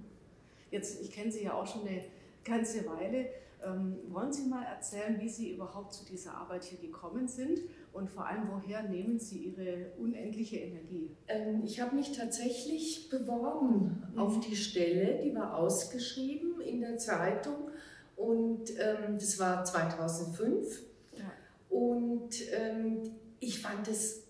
Jetzt, 0.71 1.01
ich 1.01 1.11
kenne 1.11 1.31
Sie 1.31 1.43
ja 1.43 1.53
auch 1.53 1.67
schon 1.67 1.85
eine 1.88 2.03
ganze 2.43 2.85
Weile. 2.88 3.25
Ähm, 3.63 3.98
wollen 4.10 4.34
Sie 4.34 4.48
mal 4.48 4.63
erzählen, 4.63 5.20
wie 5.20 5.30
Sie 5.30 5.51
überhaupt 5.51 5.94
zu 5.94 6.06
dieser 6.06 6.34
Arbeit 6.34 6.63
hier 6.63 6.80
gekommen 6.80 7.27
sind 7.27 7.60
und 7.94 8.10
vor 8.10 8.25
allem, 8.25 8.50
woher 8.51 8.84
nehmen 8.84 9.20
Sie 9.20 9.38
Ihre 9.38 9.91
unendliche 10.00 10.58
Energie? 10.58 11.15
Ähm, 11.27 11.62
ich 11.63 11.80
habe 11.80 11.96
mich 11.96 12.12
tatsächlich 12.12 13.10
beworben 13.10 14.08
mhm. 14.13 14.20
auf 14.20 14.39
die 14.39 14.56
Stelle, 14.56 15.22
die 15.24 15.36
war 15.36 15.58
ausgeschrieben 15.58 16.60
in 16.62 16.82
der 16.82 16.98
Zeitung 16.98 17.70
und 18.15 18.72
ähm, 18.80 19.18
das 19.20 19.39
war 19.39 19.63
2005. 19.63 20.82
Ja. 21.18 21.32
Und 21.70 22.36
ähm, 22.51 23.03
ich 23.39 23.60
fand 23.60 23.88
es 23.88 24.24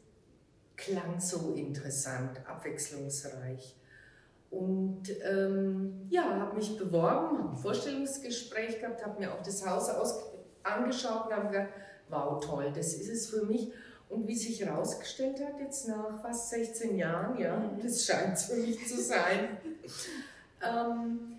klang 0.76 1.20
so 1.20 1.54
interessant, 1.54 2.40
abwechslungsreich. 2.48 3.76
Und 4.52 5.04
ähm, 5.24 6.08
ja, 6.10 6.40
habe 6.40 6.58
mich 6.58 6.78
beworben, 6.78 7.40
habe 7.40 7.50
ein 7.52 7.56
Vorstellungsgespräch 7.56 8.80
gehabt, 8.80 9.04
habe 9.04 9.20
mir 9.20 9.34
auch 9.34 9.42
das 9.42 9.66
Haus 9.66 9.90
aus 9.90 10.26
angeschaut 10.62 11.28
und 11.28 11.36
habe 11.36 11.48
gedacht, 11.48 11.70
wow, 12.10 12.40
toll, 12.44 12.72
das 12.76 12.94
ist 12.94 13.10
es 13.10 13.30
für 13.30 13.46
mich. 13.46 13.72
Und 14.10 14.28
wie 14.28 14.36
sich 14.36 14.64
herausgestellt 14.64 15.40
hat, 15.40 15.58
jetzt 15.62 15.88
nach 15.88 16.22
fast 16.22 16.50
16 16.50 16.98
Jahren, 16.98 17.40
ja, 17.40 17.56
mhm. 17.56 17.82
das 17.82 18.06
scheint 18.06 18.34
es 18.34 18.44
für 18.44 18.58
mich 18.58 18.86
zu 18.86 19.02
sein. 19.02 19.58
ähm, 20.62 21.38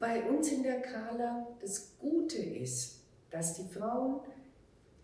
bei 0.00 0.28
uns 0.28 0.50
in 0.50 0.64
der 0.64 0.82
Kala 0.82 1.46
das 1.60 1.92
Gute 1.98 2.38
ist, 2.38 3.00
dass 3.30 3.54
die 3.54 3.68
Frauen 3.72 4.20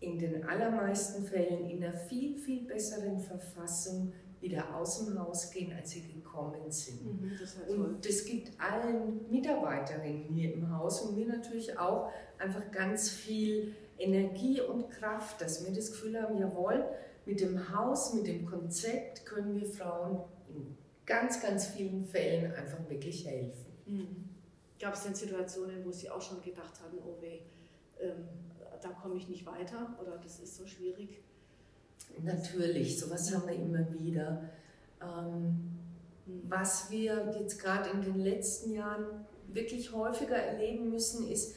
in 0.01 0.19
den 0.19 0.43
allermeisten 0.43 1.23
Fällen 1.23 1.69
in 1.69 1.81
einer 1.81 1.93
viel, 1.93 2.35
viel 2.35 2.65
besseren 2.65 3.17
Verfassung 3.17 4.11
wieder 4.43 4.75
aus 4.75 5.03
dem 5.03 5.17
Haus 5.17 5.49
gehen, 5.49 5.73
als 5.73 5.91
sie 5.91 6.01
gekommen 6.01 6.69
sind. 6.69 7.03
Mhm, 7.03 7.31
das 7.39 7.55
und 7.67 8.05
das 8.05 8.25
gibt 8.25 8.51
allen 8.59 9.31
Mitarbeiterinnen 9.31 10.25
hier 10.33 10.53
im 10.53 10.77
Haus 10.77 11.01
und 11.01 11.15
mir 11.15 11.25
natürlich 11.25 11.79
auch 11.79 12.11
einfach 12.37 12.69
ganz 12.71 13.09
viel 13.09 13.73
Energie 13.97 14.61
und 14.61 14.89
Kraft, 14.89 15.41
dass 15.41 15.65
wir 15.65 15.73
das 15.73 15.91
Gefühl 15.91 16.21
haben, 16.21 16.37
jawohl, 16.37 16.85
mit 17.25 17.39
dem 17.39 17.73
Haus, 17.73 18.13
mit 18.13 18.27
dem 18.27 18.45
Konzept 18.45 19.25
können 19.25 19.55
wir 19.55 19.65
Frauen 19.65 20.23
in 20.49 20.77
ganz, 21.05 21.41
ganz 21.41 21.67
vielen 21.67 22.03
Fällen 22.03 22.53
einfach 22.53 22.89
wirklich 22.89 23.25
helfen. 23.25 23.65
Mhm. 23.85 24.29
Gab 24.79 24.95
es 24.95 25.03
denn 25.03 25.15
Situationen, 25.15 25.85
wo 25.85 25.91
Sie 25.91 26.09
auch 26.09 26.21
schon 26.21 26.41
gedacht 26.41 26.81
haben, 26.81 26.97
oh 27.05 27.21
weh, 27.21 27.39
ähm, 28.01 28.27
da 28.81 28.89
komme 28.89 29.15
ich 29.15 29.29
nicht 29.29 29.45
weiter 29.45 29.97
oder 30.01 30.17
das 30.17 30.39
ist 30.39 30.57
so 30.57 30.67
schwierig? 30.67 31.23
Natürlich, 32.21 32.99
sowas 32.99 33.33
haben 33.33 33.47
wir 33.47 33.55
immer 33.55 33.91
wieder. 33.93 34.49
Ähm, 35.01 35.73
was 36.47 36.89
wir 36.89 37.33
jetzt 37.39 37.61
gerade 37.61 37.89
in 37.89 38.01
den 38.01 38.19
letzten 38.19 38.71
Jahren 38.71 39.05
wirklich 39.47 39.91
häufiger 39.91 40.35
erleben 40.35 40.89
müssen, 40.89 41.27
ist, 41.27 41.55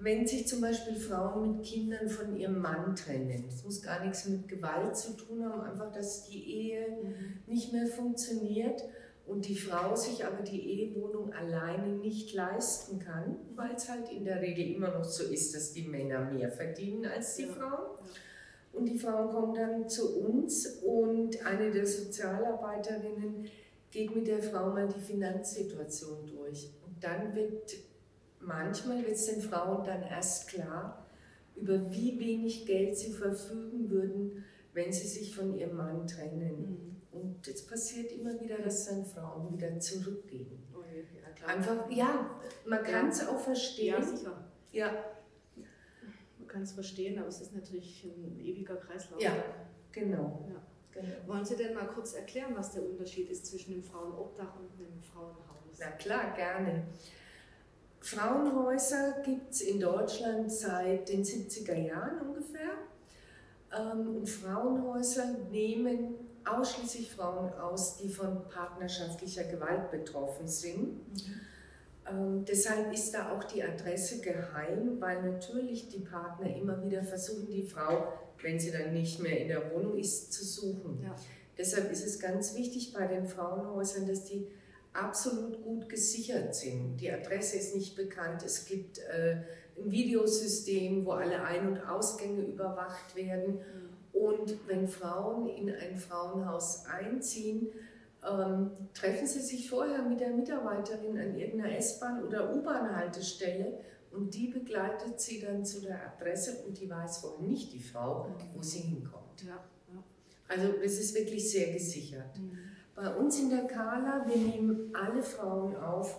wenn 0.00 0.26
sich 0.26 0.46
zum 0.46 0.60
Beispiel 0.60 0.94
Frauen 0.94 1.56
mit 1.56 1.66
Kindern 1.66 2.08
von 2.08 2.36
ihrem 2.36 2.58
Mann 2.58 2.94
trennen. 2.94 3.44
Das 3.46 3.64
muss 3.64 3.82
gar 3.82 4.04
nichts 4.04 4.26
mit 4.26 4.46
Gewalt 4.46 4.96
zu 4.96 5.16
tun 5.16 5.44
haben, 5.44 5.60
einfach, 5.62 5.92
dass 5.92 6.28
die 6.28 6.44
Ehe 6.44 6.86
mhm. 6.88 7.52
nicht 7.52 7.72
mehr 7.72 7.86
funktioniert 7.86 8.84
und 9.26 9.46
die 9.46 9.56
Frau 9.56 9.94
sich 9.96 10.24
aber 10.24 10.42
die 10.42 10.60
Ehewohnung 10.60 11.32
alleine 11.32 11.96
nicht 11.96 12.32
leisten 12.32 12.98
kann, 12.98 13.36
weil 13.56 13.74
es 13.74 13.88
halt 13.88 14.08
in 14.10 14.24
der 14.24 14.40
Regel 14.40 14.70
immer 14.70 14.90
noch 14.90 15.04
so 15.04 15.24
ist, 15.24 15.54
dass 15.54 15.72
die 15.72 15.82
Männer 15.82 16.30
mehr 16.30 16.50
verdienen 16.50 17.04
als 17.04 17.34
die 17.36 17.42
ja. 17.42 17.52
Frauen. 17.52 17.98
Und 18.78 18.86
die 18.86 18.98
Frauen 18.98 19.30
kommen 19.30 19.54
dann 19.54 19.88
zu 19.88 20.20
uns 20.20 20.66
und 20.84 21.44
eine 21.44 21.70
der 21.72 21.86
Sozialarbeiterinnen 21.86 23.48
geht 23.90 24.14
mit 24.14 24.28
der 24.28 24.40
Frau 24.40 24.70
mal 24.70 24.86
die 24.86 25.00
Finanzsituation 25.00 26.26
durch. 26.26 26.70
Und 26.86 27.02
dann 27.02 27.34
wird 27.34 27.74
manchmal 28.40 28.98
wird 29.04 29.16
es 29.16 29.26
den 29.26 29.40
Frauen 29.40 29.84
dann 29.84 30.02
erst 30.02 30.48
klar, 30.48 31.06
über 31.56 31.90
wie 31.90 32.18
wenig 32.20 32.66
Geld 32.66 32.96
sie 32.96 33.12
verfügen 33.12 33.90
würden, 33.90 34.44
wenn 34.74 34.92
sie 34.92 35.08
sich 35.08 35.34
von 35.34 35.54
ihrem 35.54 35.76
Mann 35.76 36.06
trennen. 36.06 37.00
Mhm. 37.12 37.20
Und 37.20 37.48
es 37.48 37.66
passiert 37.66 38.12
immer 38.12 38.40
wieder, 38.40 38.58
dass 38.58 38.86
dann 38.86 39.04
Frauen 39.04 39.52
wieder 39.52 39.80
zurückgehen. 39.80 40.62
Oh 40.72 40.82
ja, 40.82 41.46
Einfach, 41.46 41.90
ja, 41.90 42.30
man 42.64 42.82
kann 42.84 43.08
es 43.08 43.22
ja. 43.22 43.28
auch 43.28 43.40
verstehen. 43.40 43.94
Ja, 43.98 44.02
sicher. 44.02 44.44
Ja. 44.70 45.04
Kann 46.48 46.62
es 46.62 46.72
verstehen, 46.72 47.18
aber 47.18 47.28
es 47.28 47.40
ist 47.40 47.54
natürlich 47.54 48.04
ein 48.04 48.40
ewiger 48.40 48.76
Kreislauf. 48.76 49.20
Ja, 49.20 49.36
genau. 49.92 50.48
Ja. 50.48 50.62
genau. 50.90 51.14
Wollen 51.26 51.44
Sie 51.44 51.56
denn 51.56 51.74
mal 51.74 51.86
kurz 51.86 52.14
erklären, 52.14 52.52
was 52.56 52.72
der 52.72 52.82
Unterschied 52.82 53.30
ist 53.30 53.46
zwischen 53.46 53.72
dem 53.72 53.82
Frauenobdach 53.82 54.54
und 54.58 54.78
dem 54.78 55.02
Frauenhaus? 55.02 55.78
Na 55.78 55.90
klar, 55.92 56.34
gerne. 56.34 56.84
Frauenhäuser 58.00 59.22
gibt 59.24 59.52
es 59.52 59.60
in 59.60 59.80
Deutschland 59.80 60.50
seit 60.50 61.08
den 61.08 61.24
70er 61.24 61.74
Jahren 61.74 62.20
ungefähr. 62.20 62.70
Ähm, 63.76 64.16
und 64.16 64.28
Frauenhäuser 64.28 65.36
nehmen 65.50 66.14
ausschließlich 66.44 67.12
Frauen 67.12 67.52
aus, 67.54 67.98
die 67.98 68.08
von 68.08 68.48
partnerschaftlicher 68.48 69.44
Gewalt 69.44 69.90
betroffen 69.90 70.48
sind. 70.48 71.08
Mhm. 71.12 71.40
Ähm, 72.10 72.44
deshalb 72.44 72.92
ist 72.92 73.12
da 73.12 73.32
auch 73.32 73.44
die 73.44 73.62
Adresse 73.62 74.20
geheim, 74.20 75.00
weil 75.00 75.22
natürlich 75.22 75.88
die 75.88 76.00
Partner 76.00 76.54
immer 76.54 76.82
wieder 76.84 77.02
versuchen, 77.02 77.50
die 77.50 77.62
Frau, 77.62 78.12
wenn 78.42 78.58
sie 78.58 78.70
dann 78.70 78.92
nicht 78.92 79.20
mehr 79.20 79.38
in 79.40 79.48
der 79.48 79.72
Wohnung 79.72 79.98
ist, 79.98 80.32
zu 80.32 80.44
suchen. 80.44 81.00
Ja. 81.02 81.14
Deshalb 81.56 81.90
ist 81.90 82.06
es 82.06 82.20
ganz 82.20 82.54
wichtig 82.54 82.92
bei 82.92 83.06
den 83.06 83.26
Frauenhäusern, 83.26 84.06
dass 84.06 84.24
die 84.24 84.46
absolut 84.92 85.62
gut 85.62 85.88
gesichert 85.88 86.54
sind. 86.54 86.96
Die 86.98 87.10
Adresse 87.10 87.56
ist 87.56 87.74
nicht 87.74 87.96
bekannt. 87.96 88.42
Es 88.44 88.64
gibt 88.64 88.98
äh, 88.98 89.42
ein 89.76 89.90
Videosystem, 89.90 91.04
wo 91.04 91.12
alle 91.12 91.42
Ein- 91.42 91.68
und 91.68 91.78
Ausgänge 91.78 92.42
überwacht 92.42 93.14
werden. 93.16 93.60
Und 94.12 94.56
wenn 94.66 94.88
Frauen 94.88 95.48
in 95.48 95.70
ein 95.70 95.96
Frauenhaus 95.96 96.84
einziehen, 96.86 97.68
ähm, 98.26 98.70
treffen 98.94 99.26
sie 99.26 99.40
sich 99.40 99.68
vorher 99.68 100.02
mit 100.02 100.20
der 100.20 100.30
Mitarbeiterin 100.30 101.18
an 101.18 101.36
irgendeiner 101.36 101.76
S-Bahn- 101.76 102.24
oder 102.24 102.54
U-Bahn-Haltestelle 102.54 103.80
und 104.10 104.34
die 104.34 104.48
begleitet 104.48 105.20
sie 105.20 105.40
dann 105.40 105.64
zu 105.64 105.80
der 105.80 106.00
Adresse 106.12 106.64
und 106.66 106.78
die 106.80 106.88
weiß 106.88 107.18
vorher 107.18 107.46
nicht 107.46 107.72
die 107.72 107.82
Frau, 107.82 108.26
wo 108.54 108.62
sie 108.62 108.80
hinkommt. 108.80 109.44
Ja, 109.46 109.64
ja. 109.92 110.02
Also 110.48 110.74
es 110.82 110.98
ist 110.98 111.14
wirklich 111.14 111.50
sehr 111.50 111.72
gesichert. 111.72 112.38
Mhm. 112.38 112.58
Bei 112.94 113.14
uns 113.14 113.38
in 113.38 113.50
der 113.50 113.66
Kala, 113.66 114.26
wir 114.26 114.36
nehmen 114.36 114.92
alle 114.92 115.22
Frauen 115.22 115.76
auf, 115.76 116.18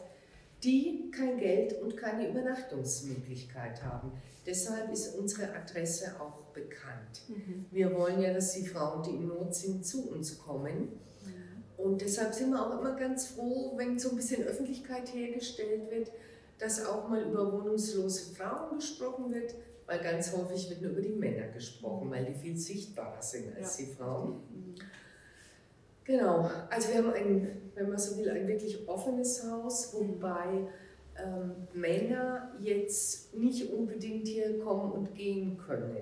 die 0.64 1.12
kein 1.12 1.38
Geld 1.38 1.82
und 1.82 1.98
keine 1.98 2.30
Übernachtungsmöglichkeit 2.30 3.84
haben. 3.84 4.12
Deshalb 4.46 4.92
ist 4.92 5.16
unsere 5.16 5.54
Adresse 5.54 6.20
auch 6.20 6.46
bekannt. 6.54 7.24
Mhm. 7.28 7.66
Wir 7.72 7.94
wollen 7.96 8.22
ja, 8.22 8.34
dass 8.34 8.54
die 8.54 8.66
Frauen, 8.66 9.04
die 9.04 9.12
in 9.12 9.28
Not 9.28 9.54
sind, 9.54 9.86
zu 9.86 10.10
uns 10.10 10.40
kommen. 10.40 11.00
Und 11.82 12.02
deshalb 12.02 12.34
sind 12.34 12.52
wir 12.52 12.62
auch 12.62 12.80
immer 12.80 12.94
ganz 12.96 13.28
froh, 13.28 13.74
wenn 13.78 13.98
so 13.98 14.10
ein 14.10 14.18
bisschen 14.18 14.44
Öffentlichkeit 14.44 15.14
hergestellt 15.14 15.90
wird, 15.90 16.12
dass 16.58 16.86
auch 16.86 17.08
mal 17.08 17.22
über 17.22 17.54
wohnungslose 17.54 18.36
Frauen 18.36 18.80
gesprochen 18.80 19.34
wird, 19.34 19.56
weil 19.86 20.00
ganz 20.00 20.36
häufig 20.36 20.70
wird 20.70 20.82
nur 20.82 20.92
über 20.92 21.02
die 21.02 21.14
Männer 21.14 21.48
gesprochen, 21.48 22.12
weil 22.12 22.26
die 22.26 22.34
viel 22.34 22.58
sichtbarer 22.58 23.22
sind 23.22 23.56
als 23.56 23.80
ja. 23.80 23.86
die 23.86 23.92
Frauen. 23.94 24.32
Mhm. 24.32 24.76
Genau, 26.04 26.50
also 26.70 26.90
wir 26.90 26.98
haben 26.98 27.14
ein, 27.14 27.72
wenn 27.76 27.88
man 27.88 27.98
so 27.98 28.18
will, 28.18 28.30
ein 28.30 28.48
wirklich 28.48 28.88
offenes 28.90 29.44
Haus, 29.50 29.94
wobei 29.94 30.68
ähm, 31.16 31.68
Männer 31.74 32.52
jetzt 32.60 33.34
nicht 33.36 33.72
unbedingt 33.72 34.28
hier 34.28 34.60
kommen 34.60 34.92
und 34.92 35.16
gehen 35.16 35.58
können. 35.58 35.96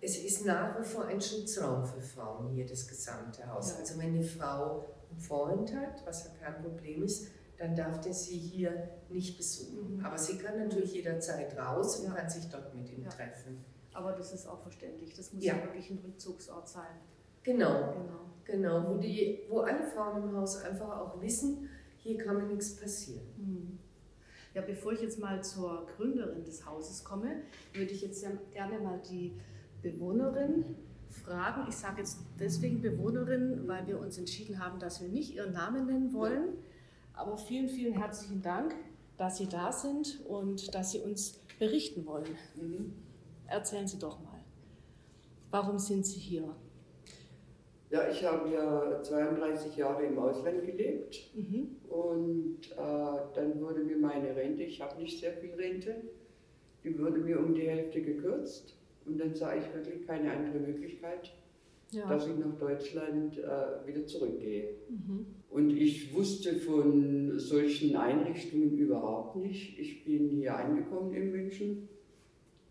Es 0.00 0.16
ist 0.16 0.46
nach 0.46 0.78
wie 0.80 0.84
vor 0.84 1.06
ein 1.06 1.20
Schutzraum 1.20 1.84
für 1.84 2.00
Frauen 2.00 2.48
hier, 2.50 2.66
das 2.66 2.88
gesamte 2.88 3.46
Haus. 3.46 3.72
Ja. 3.72 3.78
Also 3.78 3.98
wenn 3.98 4.14
eine 4.14 4.22
Frau 4.22 4.86
einen 5.10 5.20
Freund 5.20 5.74
hat, 5.74 6.04
was 6.06 6.24
ja 6.24 6.30
kein 6.40 6.62
Problem 6.62 7.02
ist, 7.02 7.28
dann 7.58 7.76
darf 7.76 8.00
der 8.00 8.14
sie 8.14 8.38
hier 8.38 8.88
nicht 9.10 9.36
besuchen. 9.36 9.98
Mhm. 9.98 10.04
Aber 10.04 10.16
sie 10.16 10.38
kann 10.38 10.58
natürlich 10.58 10.94
jederzeit 10.94 11.56
raus 11.58 11.98
und 11.98 12.06
ja. 12.06 12.14
kann 12.14 12.30
sich 12.30 12.48
dort 12.48 12.74
mit 12.74 12.90
ihm 12.90 13.02
ja. 13.02 13.10
treffen. 13.10 13.62
Aber 13.92 14.12
das 14.12 14.32
ist 14.32 14.46
auch 14.46 14.60
verständlich. 14.62 15.12
Das 15.14 15.32
muss 15.32 15.44
ja, 15.44 15.56
wirklich 15.56 15.90
ein 15.90 15.98
Rückzugsort 15.98 16.68
sein. 16.68 16.96
Genau. 17.42 17.92
genau. 17.92 18.30
Genau, 18.44 18.88
wo, 18.88 18.96
die, 18.96 19.42
wo 19.48 19.60
alle 19.60 19.84
Frauen 19.84 20.22
im 20.22 20.36
Haus 20.36 20.56
einfach 20.62 20.98
auch 20.98 21.20
wissen, 21.20 21.68
hier 21.98 22.18
kann 22.18 22.36
mir 22.36 22.46
nichts 22.46 22.76
passieren. 22.76 23.26
Mhm. 23.36 23.78
Ja, 24.54 24.62
bevor 24.62 24.92
ich 24.92 25.00
jetzt 25.02 25.18
mal 25.18 25.44
zur 25.44 25.86
Gründerin 25.86 26.44
des 26.44 26.66
Hauses 26.66 27.04
komme, 27.04 27.42
würde 27.72 27.92
ich 27.92 28.02
jetzt 28.02 28.26
gerne 28.50 28.80
mal 28.80 29.00
die 29.08 29.38
Bewohnerin 29.82 30.64
fragen. 31.10 31.66
Ich 31.68 31.76
sage 31.76 31.98
jetzt 31.98 32.18
deswegen 32.38 32.80
Bewohnerin, 32.80 33.66
weil 33.66 33.86
wir 33.86 33.98
uns 34.00 34.18
entschieden 34.18 34.64
haben, 34.64 34.78
dass 34.78 35.00
wir 35.00 35.08
nicht 35.08 35.34
ihren 35.34 35.52
Namen 35.52 35.86
nennen 35.86 36.12
wollen. 36.12 36.54
Aber 37.14 37.36
vielen, 37.36 37.68
vielen 37.68 37.94
herzlichen 37.94 38.42
Dank, 38.42 38.74
dass 39.16 39.38
Sie 39.38 39.48
da 39.48 39.72
sind 39.72 40.24
und 40.26 40.74
dass 40.74 40.92
Sie 40.92 41.00
uns 41.00 41.40
berichten 41.58 42.06
wollen. 42.06 42.36
Mhm. 42.56 42.94
Erzählen 43.46 43.86
Sie 43.86 43.98
doch 43.98 44.20
mal, 44.22 44.40
warum 45.50 45.78
sind 45.78 46.06
Sie 46.06 46.20
hier? 46.20 46.54
Ja, 47.90 48.08
ich 48.08 48.24
habe 48.24 48.48
ja 48.48 49.02
32 49.02 49.76
Jahre 49.76 50.04
im 50.04 50.16
Ausland 50.18 50.64
gelebt 50.64 51.32
mhm. 51.34 51.76
und 51.88 52.58
äh, 52.70 53.34
dann 53.34 53.60
wurde 53.60 53.82
mir 53.82 53.96
meine 53.96 54.34
Rente, 54.36 54.62
ich 54.62 54.80
habe 54.80 54.96
nicht 55.02 55.18
sehr 55.18 55.32
viel 55.32 55.54
Rente, 55.54 55.96
die 56.84 56.96
wurde 56.96 57.18
mir 57.18 57.40
um 57.40 57.52
die 57.52 57.68
Hälfte 57.68 58.00
gekürzt 58.00 58.79
und 59.10 59.18
dann 59.18 59.34
sah 59.34 59.56
ich 59.56 59.64
wirklich 59.74 60.06
keine 60.06 60.30
andere 60.30 60.60
Möglichkeit, 60.60 61.32
ja. 61.90 62.08
dass 62.08 62.26
ich 62.28 62.36
nach 62.36 62.56
Deutschland 62.58 63.38
äh, 63.38 63.86
wieder 63.86 64.06
zurückgehe. 64.06 64.74
Mhm. 64.88 65.26
Und 65.50 65.70
ich 65.70 66.14
wusste 66.14 66.54
von 66.60 67.36
solchen 67.38 67.96
Einrichtungen 67.96 68.78
überhaupt 68.78 69.36
nicht. 69.36 69.78
Ich 69.78 70.04
bin 70.04 70.28
hier 70.30 70.56
angekommen 70.56 71.12
in 71.12 71.32
München 71.32 71.88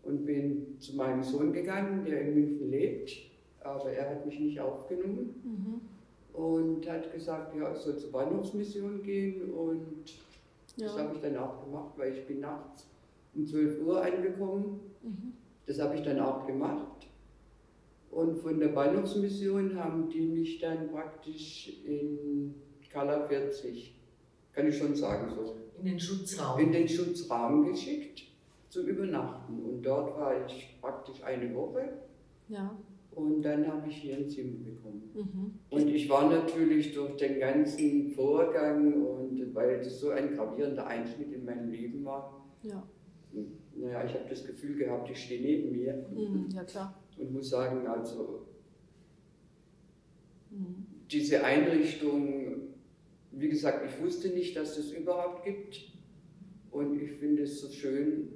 und 0.02 0.24
bin 0.24 0.78
zu 0.78 0.96
meinem 0.96 1.22
Sohn 1.22 1.52
gegangen, 1.52 2.04
der 2.06 2.22
in 2.22 2.34
München 2.34 2.70
lebt, 2.70 3.12
aber 3.60 3.92
er 3.92 4.10
hat 4.10 4.24
mich 4.24 4.40
nicht 4.40 4.58
aufgenommen 4.60 5.34
mhm. 5.44 6.40
und 6.42 6.88
hat 6.88 7.12
gesagt, 7.12 7.54
ja, 7.54 7.70
ich 7.70 7.78
soll 7.78 7.98
zur 7.98 8.12
Bahnhofsmission 8.12 9.02
gehen 9.02 9.52
und 9.52 10.04
ja. 10.76 10.86
das 10.86 10.98
habe 10.98 11.14
ich 11.14 11.20
dann 11.20 11.36
auch 11.36 11.62
gemacht, 11.64 11.92
weil 11.98 12.14
ich 12.14 12.26
bin 12.26 12.40
nachts 12.40 12.86
um 13.34 13.46
12 13.46 13.82
Uhr 13.82 14.02
angekommen. 14.02 14.80
Mhm. 15.02 15.32
Das 15.70 15.78
habe 15.78 15.94
ich 15.94 16.02
dann 16.02 16.18
auch 16.18 16.48
gemacht. 16.48 17.06
Und 18.10 18.38
von 18.38 18.58
der 18.58 18.70
Bahnhofsmission 18.70 19.76
haben 19.76 20.08
die 20.08 20.22
mich 20.22 20.58
dann 20.58 20.90
praktisch 20.90 21.84
in 21.86 22.56
Kala 22.90 23.20
40, 23.28 23.94
kann 24.52 24.66
ich 24.66 24.76
schon 24.76 24.96
sagen 24.96 25.30
so. 25.30 25.54
In 25.78 25.84
den 25.84 26.00
Schutzraum? 26.00 26.58
In 26.58 26.72
den 26.72 26.88
Schutzraum 26.88 27.64
geschickt 27.70 28.24
zum 28.68 28.84
Übernachten. 28.88 29.62
Und 29.62 29.82
dort 29.82 30.18
war 30.18 30.44
ich 30.44 30.76
praktisch 30.80 31.22
eine 31.22 31.54
Woche. 31.54 31.88
Ja. 32.48 32.76
Und 33.12 33.40
dann 33.42 33.64
habe 33.68 33.88
ich 33.88 33.98
hier 33.98 34.16
ein 34.16 34.28
Zimmer 34.28 34.58
bekommen. 34.64 35.08
Mhm. 35.14 35.54
Und 35.70 35.88
ich 35.88 36.10
war 36.10 36.28
natürlich 36.28 36.92
durch 36.92 37.14
den 37.14 37.38
ganzen 37.38 38.10
Vorgang 38.10 39.04
und 39.04 39.54
weil 39.54 39.78
das 39.78 40.00
so 40.00 40.10
ein 40.10 40.34
gravierender 40.34 40.84
Einschnitt 40.88 41.32
in 41.32 41.44
meinem 41.44 41.70
Leben 41.70 42.04
war, 42.04 42.44
ja. 42.64 42.82
Naja, 43.76 44.04
ich 44.04 44.14
habe 44.14 44.28
das 44.28 44.44
Gefühl 44.44 44.76
gehabt, 44.76 45.10
ich 45.10 45.24
stehe 45.24 45.42
neben 45.42 45.72
mir. 45.72 46.06
Mhm, 46.10 46.48
ja, 46.52 46.64
klar. 46.64 47.00
Und 47.18 47.32
muss 47.32 47.50
sagen, 47.50 47.86
also 47.86 48.46
mhm. 50.50 50.86
diese 51.10 51.44
Einrichtung 51.44 52.70
wie 53.32 53.48
gesagt, 53.48 53.88
ich 53.88 54.02
wusste 54.02 54.28
nicht, 54.28 54.56
dass 54.56 54.76
es 54.76 54.90
überhaupt 54.92 55.44
gibt. 55.44 55.80
Und 56.70 57.00
ich 57.00 57.10
finde 57.12 57.42
es 57.42 57.60
so 57.60 57.68
schön, 57.68 58.28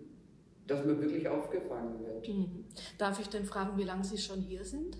dass 0.66 0.84
man 0.84 1.00
wirklich 1.00 1.28
aufgefangen 1.28 2.00
wird. 2.04 2.28
Mhm. 2.28 2.64
Darf 2.98 3.20
ich 3.20 3.28
denn 3.28 3.44
fragen, 3.44 3.78
wie 3.78 3.84
lange 3.84 4.04
Sie 4.04 4.18
schon 4.18 4.40
hier 4.40 4.64
sind? 4.64 4.96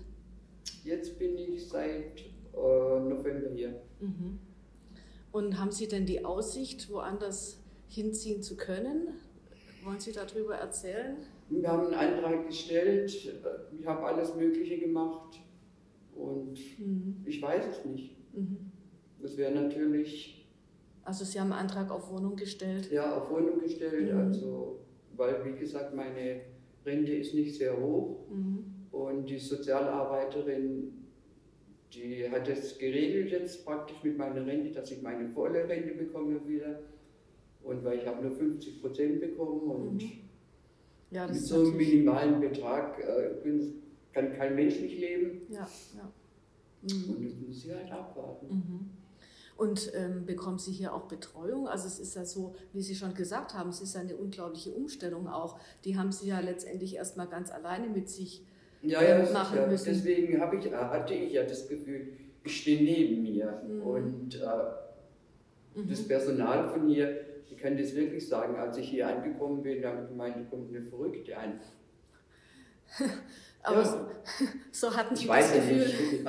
Jetzt 0.83 1.17
bin 1.17 1.37
ich 1.37 1.67
seit 1.67 2.21
äh, 2.21 2.99
November 2.99 3.49
hier. 3.53 3.81
Mhm. 3.99 4.39
Und 5.31 5.59
haben 5.59 5.71
Sie 5.71 5.87
denn 5.87 6.05
die 6.05 6.23
Aussicht, 6.23 6.89
woanders 6.89 7.61
hinziehen 7.87 8.41
zu 8.41 8.55
können? 8.55 9.07
Wollen 9.85 9.99
Sie 9.99 10.11
darüber 10.11 10.55
erzählen? 10.55 11.17
Wir 11.49 11.67
haben 11.69 11.93
einen 11.93 12.15
Antrag 12.15 12.47
gestellt, 12.47 13.11
ich 13.11 13.85
habe 13.85 14.03
alles 14.03 14.35
Mögliche 14.35 14.79
gemacht 14.79 15.39
und 16.15 16.57
mhm. 16.79 17.23
ich 17.23 17.39
weiß 17.39 17.65
es 17.67 17.85
nicht. 17.85 18.15
Mhm. 18.33 18.71
Das 19.21 19.37
wäre 19.37 19.53
natürlich. 19.53 20.49
Also 21.03 21.23
Sie 21.23 21.39
haben 21.39 21.51
einen 21.51 21.61
Antrag 21.61 21.91
auf 21.91 22.11
Wohnung 22.11 22.35
gestellt? 22.35 22.91
Ja, 22.91 23.15
auf 23.15 23.29
Wohnung 23.29 23.59
gestellt. 23.59 24.11
Mhm. 24.11 24.19
Also, 24.19 24.79
weil, 25.15 25.45
wie 25.45 25.59
gesagt, 25.59 25.93
meine 25.93 26.41
Rente 26.83 27.13
ist 27.13 27.35
nicht 27.35 27.55
sehr 27.55 27.79
hoch. 27.79 28.25
Mhm. 28.31 28.87
Und 28.91 29.29
die 29.29 29.37
Sozialarbeiterin, 29.37 30.93
die 31.93 32.27
hat 32.27 32.49
es 32.49 32.79
geregelt 32.79 33.29
jetzt 33.29 33.63
praktisch 33.63 34.03
mit 34.03 34.17
meiner 34.17 34.43
Rente, 34.47 34.71
dass 34.71 34.89
ich 34.89 35.03
meine 35.03 35.29
volle 35.29 35.69
Rente 35.69 35.93
bekomme 35.93 36.39
wieder. 36.47 36.79
Und 37.65 37.83
weil 37.83 37.99
ich 37.99 38.05
habe 38.05 38.21
nur 38.21 38.31
50 38.31 38.81
Prozent 38.81 39.19
bekommen 39.19 39.61
und 39.61 39.93
mhm. 39.95 40.11
ja, 41.11 41.27
mit 41.27 41.43
so 41.45 41.61
einem 41.61 41.77
minimalen 41.77 42.39
Betrag 42.39 42.99
äh, 42.99 43.51
kann 44.13 44.31
kein 44.33 44.55
Mensch 44.55 44.79
nicht 44.79 44.99
leben. 44.99 45.41
Ja, 45.49 45.67
ja. 45.95 46.11
Mhm. 46.83 47.15
Und 47.15 47.25
das 47.25 47.33
muss 47.47 47.65
ich 47.65 47.71
halt 47.71 47.91
abwarten. 47.91 48.47
Mhm. 48.47 48.89
Und 49.57 49.91
ähm, 49.95 50.25
bekommen 50.25 50.59
Sie 50.59 50.71
hier 50.71 50.93
auch 50.93 51.03
Betreuung? 51.03 51.67
Also 51.67 51.87
es 51.87 51.99
ist 51.99 52.15
ja 52.15 52.25
so, 52.25 52.55
wie 52.73 52.81
Sie 52.81 52.95
schon 52.95 53.13
gesagt 53.13 53.53
haben, 53.53 53.69
es 53.69 53.79
ist 53.79 53.95
eine 53.95 54.15
unglaubliche 54.15 54.71
Umstellung 54.71 55.27
auch. 55.27 55.57
Die 55.85 55.97
haben 55.97 56.11
Sie 56.11 56.27
ja 56.27 56.39
letztendlich 56.41 56.95
erstmal 56.95 57.27
ganz 57.27 57.51
alleine 57.51 57.87
mit 57.87 58.09
sich 58.09 58.43
ja, 58.81 59.01
ja, 59.01 59.19
ähm, 59.19 59.31
machen 59.33 59.57
ja, 59.57 59.67
müssen. 59.67 59.85
Deswegen 59.85 60.33
ich, 60.33 60.65
äh, 60.65 60.75
hatte 60.75 61.13
ich 61.13 61.33
ja 61.33 61.43
das 61.43 61.67
Gefühl, 61.67 62.07
ich 62.43 62.61
stehe 62.61 62.83
neben 62.83 63.23
mir. 63.23 63.61
Mhm. 63.65 63.81
Und 63.81 64.35
äh, 64.35 65.79
mhm. 65.79 65.89
das 65.89 66.05
Personal 66.05 66.69
von 66.69 66.89
hier, 66.89 67.17
ich 67.49 67.57
kann 67.57 67.77
das 67.77 67.95
wirklich 67.95 68.27
sagen, 68.27 68.55
als 68.55 68.77
ich 68.77 68.89
hier 68.89 69.07
angekommen 69.07 69.61
bin, 69.61 69.81
da 69.81 69.89
habe 69.91 70.03
ich 70.03 70.09
gemeint, 70.09 70.35
da 70.35 70.41
kommt 70.49 70.69
eine 70.69 70.81
Verrückte 70.81 71.37
an. 71.37 71.59
Aber 73.63 73.81
ja. 73.81 74.07
so, 74.71 74.95
hatten 74.95 75.15
Sie 75.15 75.27
das 75.27 75.53
Gefühl. 75.53 75.77
Nicht. 75.79 76.25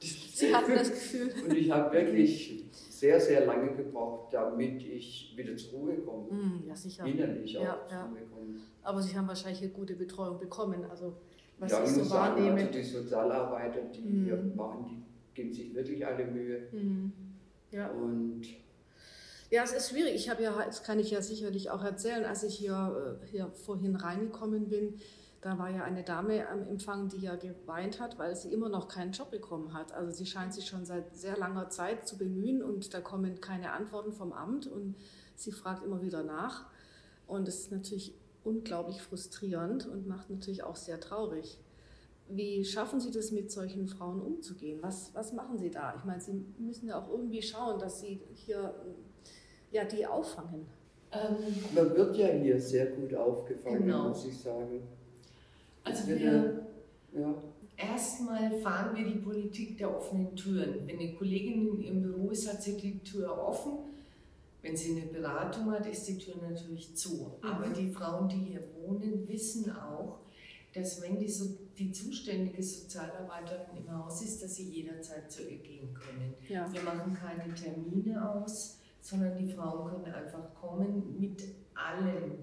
Sie 0.34 0.54
hatten 0.54 0.72
das 0.74 0.90
Gefühl. 0.90 1.32
Und 1.44 1.56
ich 1.56 1.70
habe 1.70 1.92
wirklich 1.96 2.64
sehr, 2.72 3.20
sehr 3.20 3.46
lange 3.46 3.74
gebraucht, 3.74 4.32
damit 4.32 4.82
ich 4.82 5.34
wieder 5.36 5.56
zur 5.56 5.80
Ruhe 5.80 5.96
komme. 5.98 6.32
Mm, 6.32 6.64
ja, 6.66 6.74
sicher. 6.74 7.04
Innerlich 7.04 7.58
auch 7.58 7.62
ja, 7.62 7.86
zur 7.86 7.96
ja. 7.98 8.04
Ruhe 8.04 8.20
komme. 8.32 8.54
Aber 8.82 9.02
Sie 9.02 9.16
haben 9.16 9.28
wahrscheinlich 9.28 9.62
eine 9.62 9.70
gute 9.70 9.94
Betreuung 9.94 10.38
bekommen. 10.38 10.84
Also, 10.90 11.14
was 11.58 11.72
ja, 11.72 11.82
ich 11.84 11.90
so 11.90 12.10
wahrnehme. 12.10 12.60
also 12.60 12.72
die 12.72 12.82
Sozialarbeiter, 12.82 13.80
die 13.94 14.00
mm. 14.00 14.24
hier 14.24 14.36
machen, 14.54 14.86
die 14.88 15.02
geben 15.34 15.52
sich 15.52 15.74
wirklich 15.74 16.06
alle 16.06 16.24
Mühe. 16.26 16.68
Mm. 16.72 17.12
Ja. 17.70 17.90
Und 17.90 18.42
ja, 19.54 19.62
es 19.62 19.72
ist 19.72 19.90
schwierig. 19.90 20.16
Ich 20.16 20.28
habe 20.28 20.42
ja, 20.42 20.64
das 20.66 20.82
kann 20.82 20.98
ich 20.98 21.12
ja 21.12 21.22
sicherlich 21.22 21.70
auch 21.70 21.84
erzählen, 21.84 22.24
als 22.24 22.42
ich 22.42 22.56
hier, 22.56 23.20
äh, 23.22 23.26
hier 23.28 23.52
vorhin 23.52 23.94
reingekommen 23.94 24.68
bin, 24.68 24.98
da 25.42 25.58
war 25.58 25.70
ja 25.70 25.84
eine 25.84 26.02
Dame 26.02 26.48
am 26.48 26.66
Empfang, 26.66 27.08
die 27.08 27.18
ja 27.18 27.36
geweint 27.36 28.00
hat, 28.00 28.18
weil 28.18 28.34
sie 28.34 28.52
immer 28.52 28.68
noch 28.68 28.88
keinen 28.88 29.12
Job 29.12 29.30
bekommen 29.30 29.72
hat. 29.72 29.92
Also 29.92 30.10
sie 30.10 30.26
scheint 30.26 30.52
sich 30.52 30.66
schon 30.66 30.84
seit 30.84 31.14
sehr 31.14 31.36
langer 31.36 31.68
Zeit 31.70 32.08
zu 32.08 32.18
bemühen 32.18 32.64
und 32.64 32.92
da 32.94 33.00
kommen 33.00 33.40
keine 33.40 33.70
Antworten 33.70 34.12
vom 34.12 34.32
Amt 34.32 34.66
und 34.66 34.96
sie 35.36 35.52
fragt 35.52 35.84
immer 35.84 36.02
wieder 36.02 36.24
nach. 36.24 36.66
Und 37.28 37.46
es 37.46 37.60
ist 37.60 37.70
natürlich 37.70 38.12
unglaublich 38.42 39.02
frustrierend 39.02 39.86
und 39.86 40.08
macht 40.08 40.30
natürlich 40.30 40.64
auch 40.64 40.76
sehr 40.76 40.98
traurig. 40.98 41.60
Wie 42.28 42.64
schaffen 42.64 42.98
Sie 42.98 43.12
das, 43.12 43.30
mit 43.30 43.52
solchen 43.52 43.86
Frauen 43.86 44.20
umzugehen? 44.20 44.78
Was, 44.82 45.14
was 45.14 45.32
machen 45.32 45.58
Sie 45.58 45.70
da? 45.70 45.94
Ich 45.96 46.04
meine, 46.04 46.20
Sie 46.20 46.44
müssen 46.58 46.88
ja 46.88 46.98
auch 46.98 47.08
irgendwie 47.08 47.42
schauen, 47.42 47.78
dass 47.78 48.00
Sie 48.00 48.20
hier 48.32 48.74
ja, 49.74 49.84
die 49.84 50.06
auffangen. 50.06 50.66
Ähm, 51.12 51.36
Man 51.74 51.96
wird 51.96 52.16
ja 52.16 52.28
hier 52.28 52.60
sehr 52.60 52.86
gut 52.86 53.14
aufgefangen, 53.14 53.86
genau. 53.86 54.08
muss 54.08 54.24
ich 54.24 54.38
sagen. 54.38 54.82
Also 55.82 56.08
wir, 56.08 56.66
ja. 57.12 57.34
erstmal 57.76 58.50
fahren 58.60 58.96
wir 58.96 59.04
die 59.04 59.18
Politik 59.18 59.76
der 59.76 59.94
offenen 59.94 60.34
Türen. 60.34 60.86
Wenn 60.86 60.98
eine 60.98 61.14
Kollegin 61.14 61.68
in 61.68 61.82
ihrem 61.82 62.02
Büro 62.02 62.30
ist, 62.30 62.50
hat 62.50 62.62
sie 62.62 62.76
die 62.76 63.00
Tür 63.00 63.36
offen. 63.36 63.72
Wenn 64.62 64.76
sie 64.76 64.92
eine 64.92 65.06
Beratung 65.06 65.72
hat, 65.72 65.86
ist 65.86 66.08
die 66.08 66.18
Tür 66.18 66.36
natürlich 66.48 66.96
zu. 66.96 67.36
Mhm. 67.42 67.48
Aber 67.48 67.68
die 67.68 67.90
Frauen, 67.90 68.28
die 68.28 68.52
hier 68.52 68.62
wohnen, 68.80 69.28
wissen 69.28 69.70
auch, 69.76 70.20
dass 70.72 71.02
wenn 71.02 71.18
die, 71.18 71.28
so, 71.28 71.46
die 71.76 71.92
zuständige 71.92 72.62
Sozialarbeiterin 72.62 73.76
im 73.76 73.92
Haus 73.92 74.22
ist, 74.22 74.42
dass 74.42 74.54
sie 74.54 74.70
jederzeit 74.70 75.30
zu 75.30 75.42
ihr 75.42 75.58
gehen 75.58 75.92
können. 75.94 76.34
Ja. 76.48 76.72
Wir 76.72 76.82
machen 76.82 77.14
keine 77.14 77.52
Termine 77.54 78.28
aus, 78.28 78.78
sondern 79.04 79.36
die 79.36 79.52
Frauen 79.52 79.90
können 79.90 80.14
einfach 80.14 80.54
kommen 80.54 81.20
mit 81.20 81.42
allem 81.74 82.38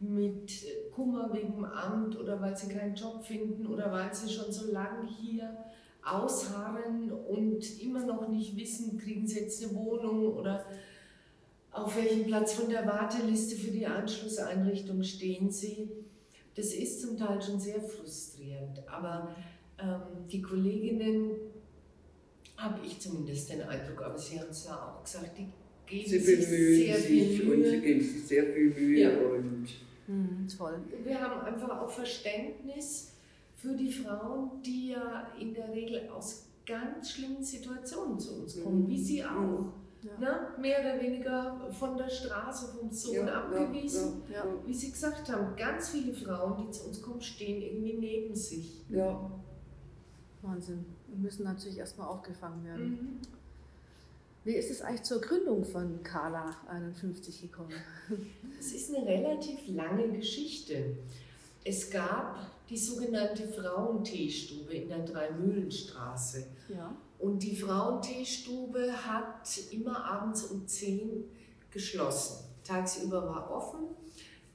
mit 0.00 0.50
Kummer 0.92 1.32
wegen 1.32 1.54
dem 1.54 1.64
Amt 1.64 2.18
oder 2.18 2.40
weil 2.40 2.56
sie 2.56 2.68
keinen 2.68 2.96
Job 2.96 3.22
finden 3.22 3.66
oder 3.66 3.92
weil 3.92 4.12
sie 4.12 4.28
schon 4.28 4.50
so 4.50 4.72
lange 4.72 5.06
hier 5.06 5.56
ausharren 6.02 7.12
und 7.12 7.80
immer 7.80 8.04
noch 8.04 8.28
nicht 8.28 8.56
wissen, 8.56 8.98
kriegen 8.98 9.26
sie 9.26 9.40
jetzt 9.40 9.62
eine 9.62 9.76
Wohnung 9.76 10.34
oder 10.34 10.64
auf 11.70 11.94
welchem 11.94 12.24
Platz 12.24 12.54
von 12.54 12.68
der 12.68 12.86
Warteliste 12.86 13.54
für 13.54 13.70
die 13.70 13.86
Anschlusseinrichtung 13.86 15.04
stehen 15.04 15.50
sie. 15.50 15.90
Das 16.56 16.72
ist 16.72 17.02
zum 17.02 17.16
Teil 17.16 17.40
schon 17.40 17.60
sehr 17.60 17.80
frustrierend, 17.80 18.82
aber 18.88 19.36
ähm, 19.78 20.26
die 20.28 20.42
Kolleginnen, 20.42 21.30
habe 22.56 22.84
ich 22.84 23.00
zumindest 23.00 23.50
den 23.50 23.62
Eindruck, 23.62 24.02
aber 24.02 24.18
Sie 24.18 24.38
haben 24.38 24.50
es 24.50 24.66
ja 24.66 24.76
auch 24.76 25.02
gesagt, 25.02 25.38
die 25.38 25.48
geben 25.90 26.08
sie 26.08 26.18
sich 26.18 26.46
sehr 26.46 26.96
viel 26.96 27.44
Mühe. 27.44 27.54
und 27.54 27.64
sie 27.64 27.80
geben 27.80 28.00
sich 28.00 28.26
sehr 28.26 28.46
viel 28.46 28.70
Mühe 28.70 29.00
ja. 29.00 29.18
und 29.18 29.66
Mhm, 30.10 30.48
toll. 30.48 30.80
Wir 31.04 31.20
haben 31.20 31.40
einfach 31.42 31.80
auch 31.80 31.90
Verständnis 31.90 33.12
für 33.54 33.74
die 33.76 33.92
Frauen, 33.92 34.60
die 34.64 34.88
ja 34.88 35.28
in 35.38 35.54
der 35.54 35.72
Regel 35.72 36.08
aus 36.08 36.46
ganz 36.66 37.12
schlimmen 37.12 37.42
Situationen 37.42 38.18
zu 38.18 38.40
uns 38.40 38.60
kommen, 38.62 38.84
mhm. 38.84 38.88
wie 38.88 38.98
sie 38.98 39.24
auch. 39.24 39.72
Ja. 40.02 40.10
Na, 40.18 40.58
mehr 40.58 40.80
oder 40.80 41.00
weniger 41.00 41.70
von 41.78 41.96
der 41.98 42.08
Straße, 42.08 42.74
vom 42.74 42.90
Sohn 42.90 43.26
ja, 43.26 43.34
abgewiesen. 43.34 44.22
Ja, 44.32 44.44
wie 44.64 44.72
Sie 44.72 44.90
gesagt 44.90 45.30
haben, 45.30 45.54
ganz 45.56 45.90
viele 45.90 46.14
Frauen, 46.14 46.64
die 46.64 46.70
zu 46.70 46.86
uns 46.88 47.02
kommen, 47.02 47.20
stehen 47.20 47.60
irgendwie 47.60 47.98
neben 47.98 48.34
sich. 48.34 48.80
Ja. 48.88 49.30
Wahnsinn. 50.40 50.86
Und 51.12 51.20
müssen 51.20 51.44
natürlich 51.44 51.76
erstmal 51.76 52.08
aufgefangen 52.08 52.64
werden. 52.64 52.90
Mhm. 52.90 53.39
Wie 54.42 54.54
ist 54.54 54.70
es 54.70 54.80
eigentlich 54.80 55.02
zur 55.02 55.20
Gründung 55.20 55.64
von 55.64 56.02
Kala 56.02 56.56
51 56.68 57.42
gekommen? 57.42 57.72
Es 58.58 58.72
ist 58.72 58.94
eine 58.94 59.06
relativ 59.06 59.68
lange 59.68 60.08
Geschichte. 60.08 60.96
Es 61.62 61.90
gab 61.90 62.38
die 62.70 62.78
sogenannte 62.78 63.46
Frauenteestube 63.46 64.72
in 64.72 64.88
der 64.88 65.00
Dreimühlenstraße. 65.00 66.46
Ja. 66.68 66.96
Und 67.18 67.42
die 67.42 67.54
Frauenteestube 67.54 68.92
hat 69.06 69.46
immer 69.72 70.04
abends 70.04 70.44
um 70.44 70.66
10 70.66 71.24
geschlossen. 71.70 72.44
Tagsüber 72.64 73.22
war 73.22 73.50
offen. 73.50 73.80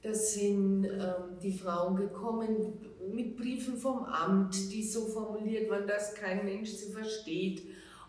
Da 0.02 0.12
sind 0.12 0.84
ähm, 0.84 1.38
die 1.40 1.56
Frauen 1.56 1.96
gekommen 1.96 2.74
mit 3.12 3.36
Briefen 3.36 3.76
vom 3.76 4.04
Amt, 4.04 4.72
die 4.72 4.82
so 4.82 5.06
formuliert 5.06 5.70
waren, 5.70 5.86
dass 5.86 6.14
kein 6.14 6.44
Mensch 6.44 6.70
sie 6.70 6.92
versteht 6.92 7.62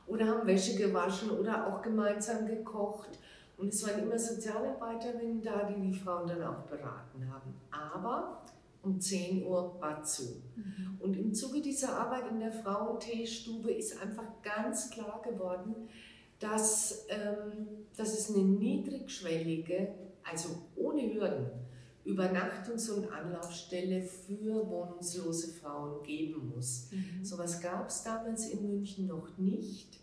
oder 0.08 0.28
haben 0.28 0.48
Wäsche 0.48 0.76
gewaschen 0.76 1.32
oder 1.32 1.68
auch 1.68 1.82
gemeinsam 1.82 2.46
gekocht. 2.46 3.20
Und 3.58 3.74
es 3.74 3.86
waren 3.86 4.04
immer 4.04 4.18
Sozialarbeiterinnen 4.18 5.42
da, 5.42 5.64
die 5.64 5.82
die 5.82 5.94
Frauen 5.94 6.28
dann 6.28 6.44
auch 6.44 6.64
beraten 6.64 7.28
haben. 7.32 7.56
Aber 7.72 8.44
um 8.84 9.00
10 9.00 9.46
Uhr 9.46 9.76
war 9.80 10.04
zu. 10.04 10.42
Mhm. 10.56 10.98
Und 11.00 11.18
im 11.18 11.34
Zuge 11.34 11.62
dieser 11.62 11.98
Arbeit 12.00 12.32
in 12.32 12.40
der 12.40 12.52
Frauenteestube 12.52 13.72
ist 13.72 14.02
einfach 14.02 14.42
ganz 14.44 14.90
klar 14.92 15.22
geworden, 15.22 15.90
dass, 16.40 17.08
ähm, 17.10 17.68
dass 17.96 18.14
es 18.14 18.34
eine 18.34 18.46
niedrigschwellige, 18.46 19.90
also 20.24 20.50
ohne 20.76 21.14
Hürden, 21.14 21.48
Übernachtungs- 22.08 22.90
und 22.90 23.12
Anlaufstelle 23.12 24.02
für 24.02 24.66
wohnungslose 24.70 25.54
Frauen 25.54 26.02
geben 26.04 26.54
muss. 26.56 26.88
Mhm. 26.92 27.24
So 27.24 27.36
etwas 27.36 27.62
gab 27.62 27.90
es 27.90 28.04
damals 28.04 28.48
in 28.50 28.66
München 28.66 29.08
noch 29.08 29.38
nicht. 29.38 30.00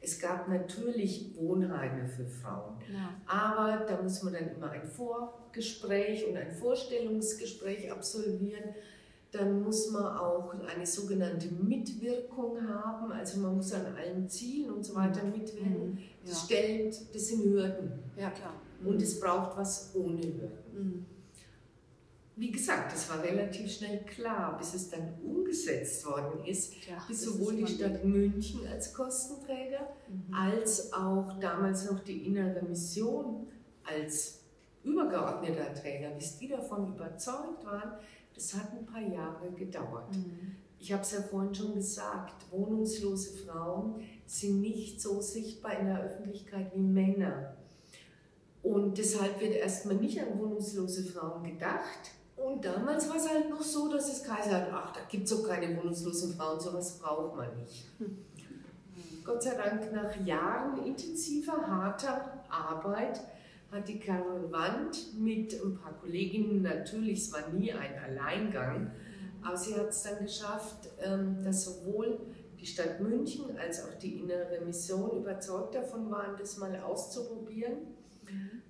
Es 0.00 0.18
gab 0.18 0.48
natürlich 0.48 1.30
Wohnheime 1.34 2.06
für 2.06 2.26
Frauen, 2.26 2.76
ja. 2.92 3.14
aber 3.26 3.86
da 3.86 4.02
muss 4.02 4.22
man 4.22 4.34
dann 4.34 4.54
immer 4.54 4.70
ein 4.70 4.86
Vorgespräch 4.86 6.26
und 6.28 6.36
ein 6.36 6.50
Vorstellungsgespräch 6.50 7.90
absolvieren. 7.90 8.74
Dann 9.32 9.62
muss 9.62 9.90
man 9.90 10.04
auch 10.04 10.54
eine 10.76 10.86
sogenannte 10.86 11.48
Mitwirkung 11.48 12.68
haben, 12.68 13.12
also 13.12 13.40
man 13.40 13.56
muss 13.56 13.72
an 13.72 13.86
allen 13.96 14.28
Zielen 14.28 14.72
und 14.72 14.84
so 14.84 14.94
weiter 14.94 15.24
mhm. 15.24 15.30
mitwirken. 15.30 15.92
Mhm. 15.92 15.98
Ja. 15.98 16.30
Das, 16.30 16.44
stellt, 16.44 17.14
das 17.14 17.28
sind 17.28 17.42
Hürden. 17.44 17.92
Ja, 18.18 18.30
klar. 18.30 18.54
Und 18.84 19.00
es 19.00 19.18
braucht 19.18 19.56
was 19.56 19.94
ohne 19.94 20.20
Hürden. 20.20 20.50
Mhm 20.74 21.06
wie 22.36 22.50
gesagt, 22.50 22.92
es 22.94 23.08
war 23.08 23.22
relativ 23.22 23.70
schnell 23.70 24.00
klar, 24.04 24.56
bis 24.58 24.74
es 24.74 24.90
dann 24.90 25.14
umgesetzt 25.22 26.04
worden 26.04 26.44
ist, 26.44 26.74
ja, 26.86 26.96
bis 27.06 27.22
sowohl 27.22 27.56
die 27.56 27.66
Stadt 27.66 28.04
München 28.04 28.66
als 28.66 28.92
Kostenträger 28.92 29.88
mhm. 30.08 30.34
als 30.34 30.92
auch 30.92 31.38
damals 31.38 31.88
noch 31.88 32.00
die 32.00 32.26
Innere 32.26 32.62
Mission 32.62 33.46
als 33.84 34.40
übergeordneter 34.82 35.72
Träger, 35.74 36.10
bis 36.10 36.38
die 36.38 36.48
davon 36.48 36.94
überzeugt 36.94 37.64
waren, 37.64 37.98
das 38.34 38.54
hat 38.54 38.72
ein 38.72 38.84
paar 38.84 39.02
Jahre 39.02 39.50
gedauert. 39.52 40.14
Mhm. 40.16 40.56
Ich 40.80 40.92
habe 40.92 41.02
es 41.02 41.12
ja 41.12 41.22
vorhin 41.22 41.54
schon 41.54 41.74
gesagt, 41.74 42.44
wohnungslose 42.50 43.38
Frauen 43.38 44.02
sind 44.26 44.60
nicht 44.60 45.00
so 45.00 45.20
sichtbar 45.20 45.78
in 45.78 45.86
der 45.86 46.02
Öffentlichkeit 46.02 46.72
wie 46.74 46.80
Männer. 46.80 47.56
Und 48.62 48.98
deshalb 48.98 49.40
wird 49.40 49.54
erstmal 49.54 49.96
nicht 49.96 50.20
an 50.20 50.38
wohnungslose 50.38 51.04
Frauen 51.04 51.44
gedacht, 51.44 52.10
und 52.36 52.64
damals 52.64 53.08
war 53.08 53.16
es 53.16 53.28
halt 53.28 53.48
noch 53.48 53.62
so, 53.62 53.90
dass 53.90 54.12
es 54.12 54.22
Kaiser 54.24 54.62
hat, 54.62 54.68
ach, 54.72 54.92
da 54.92 55.00
gibt 55.08 55.24
es 55.24 55.30
doch 55.30 55.48
keine 55.48 55.76
wohnungslosen 55.76 56.34
Frauen, 56.34 56.60
sowas 56.60 56.98
braucht 56.98 57.36
man 57.36 57.48
nicht. 57.58 57.86
Gott 59.24 59.42
sei 59.42 59.54
Dank, 59.54 59.92
nach 59.92 60.14
Jahren 60.26 60.84
intensiver, 60.84 61.66
harter 61.66 62.44
Arbeit 62.50 63.20
hat 63.70 63.88
die 63.88 63.98
Carol 63.98 64.52
Wand 64.52 65.18
mit 65.18 65.54
ein 65.54 65.76
paar 65.76 65.94
Kolleginnen, 65.94 66.62
natürlich, 66.62 67.20
es 67.20 67.32
war 67.32 67.48
nie 67.48 67.72
ein 67.72 67.98
Alleingang, 67.98 68.90
aber 69.42 69.56
sie 69.56 69.74
hat 69.74 69.88
es 69.88 70.02
dann 70.02 70.24
geschafft, 70.24 70.90
ähm, 71.00 71.42
dass 71.42 71.64
sowohl 71.64 72.20
die 72.60 72.66
Stadt 72.66 73.00
München 73.00 73.56
als 73.58 73.82
auch 73.84 73.94
die 74.00 74.20
Innere 74.20 74.60
Mission 74.64 75.18
überzeugt 75.18 75.74
davon 75.74 76.10
waren, 76.10 76.36
das 76.38 76.56
mal 76.56 76.74
auszuprobieren. 76.80 77.93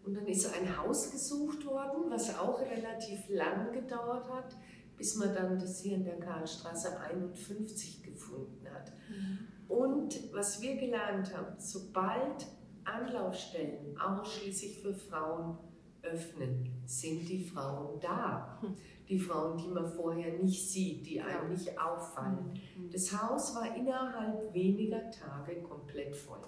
Und 0.04 0.14
dann 0.14 0.26
ist 0.26 0.54
ein 0.54 0.76
Haus 0.76 1.10
gesucht 1.10 1.64
worden, 1.64 2.10
was 2.10 2.38
auch 2.38 2.60
relativ 2.60 3.28
lang 3.28 3.72
gedauert 3.72 4.28
hat, 4.30 4.56
bis 4.96 5.16
man 5.16 5.34
dann 5.34 5.58
das 5.58 5.80
hier 5.80 5.96
in 5.96 6.04
der 6.04 6.20
Karlstraße 6.20 7.00
51 7.00 8.02
gefunden 8.02 8.66
hat. 8.72 8.92
Mhm. 9.08 9.48
Und 9.66 10.32
was 10.32 10.60
wir 10.60 10.76
gelernt 10.76 11.34
haben, 11.34 11.54
sobald 11.58 12.46
Anlaufstellen 12.84 13.98
ausschließlich 13.98 14.80
für 14.80 14.94
Frauen 14.94 15.58
öffnen, 16.02 16.70
sind 16.84 17.28
die 17.28 17.40
Frauen 17.40 17.98
da. 18.00 18.58
Hm. 18.60 18.74
Die 19.08 19.18
Frauen, 19.18 19.56
die 19.58 19.68
man 19.68 19.86
vorher 19.86 20.38
nicht 20.38 20.70
sieht, 20.70 21.06
die 21.06 21.20
einem 21.20 21.50
nicht 21.50 21.78
auffallen. 21.78 22.52
Mhm. 22.76 22.90
Das 22.90 23.12
Haus 23.12 23.54
war 23.54 23.74
innerhalb 23.76 24.52
weniger 24.52 25.10
Tage 25.10 25.62
komplett 25.62 26.14
voll. 26.14 26.40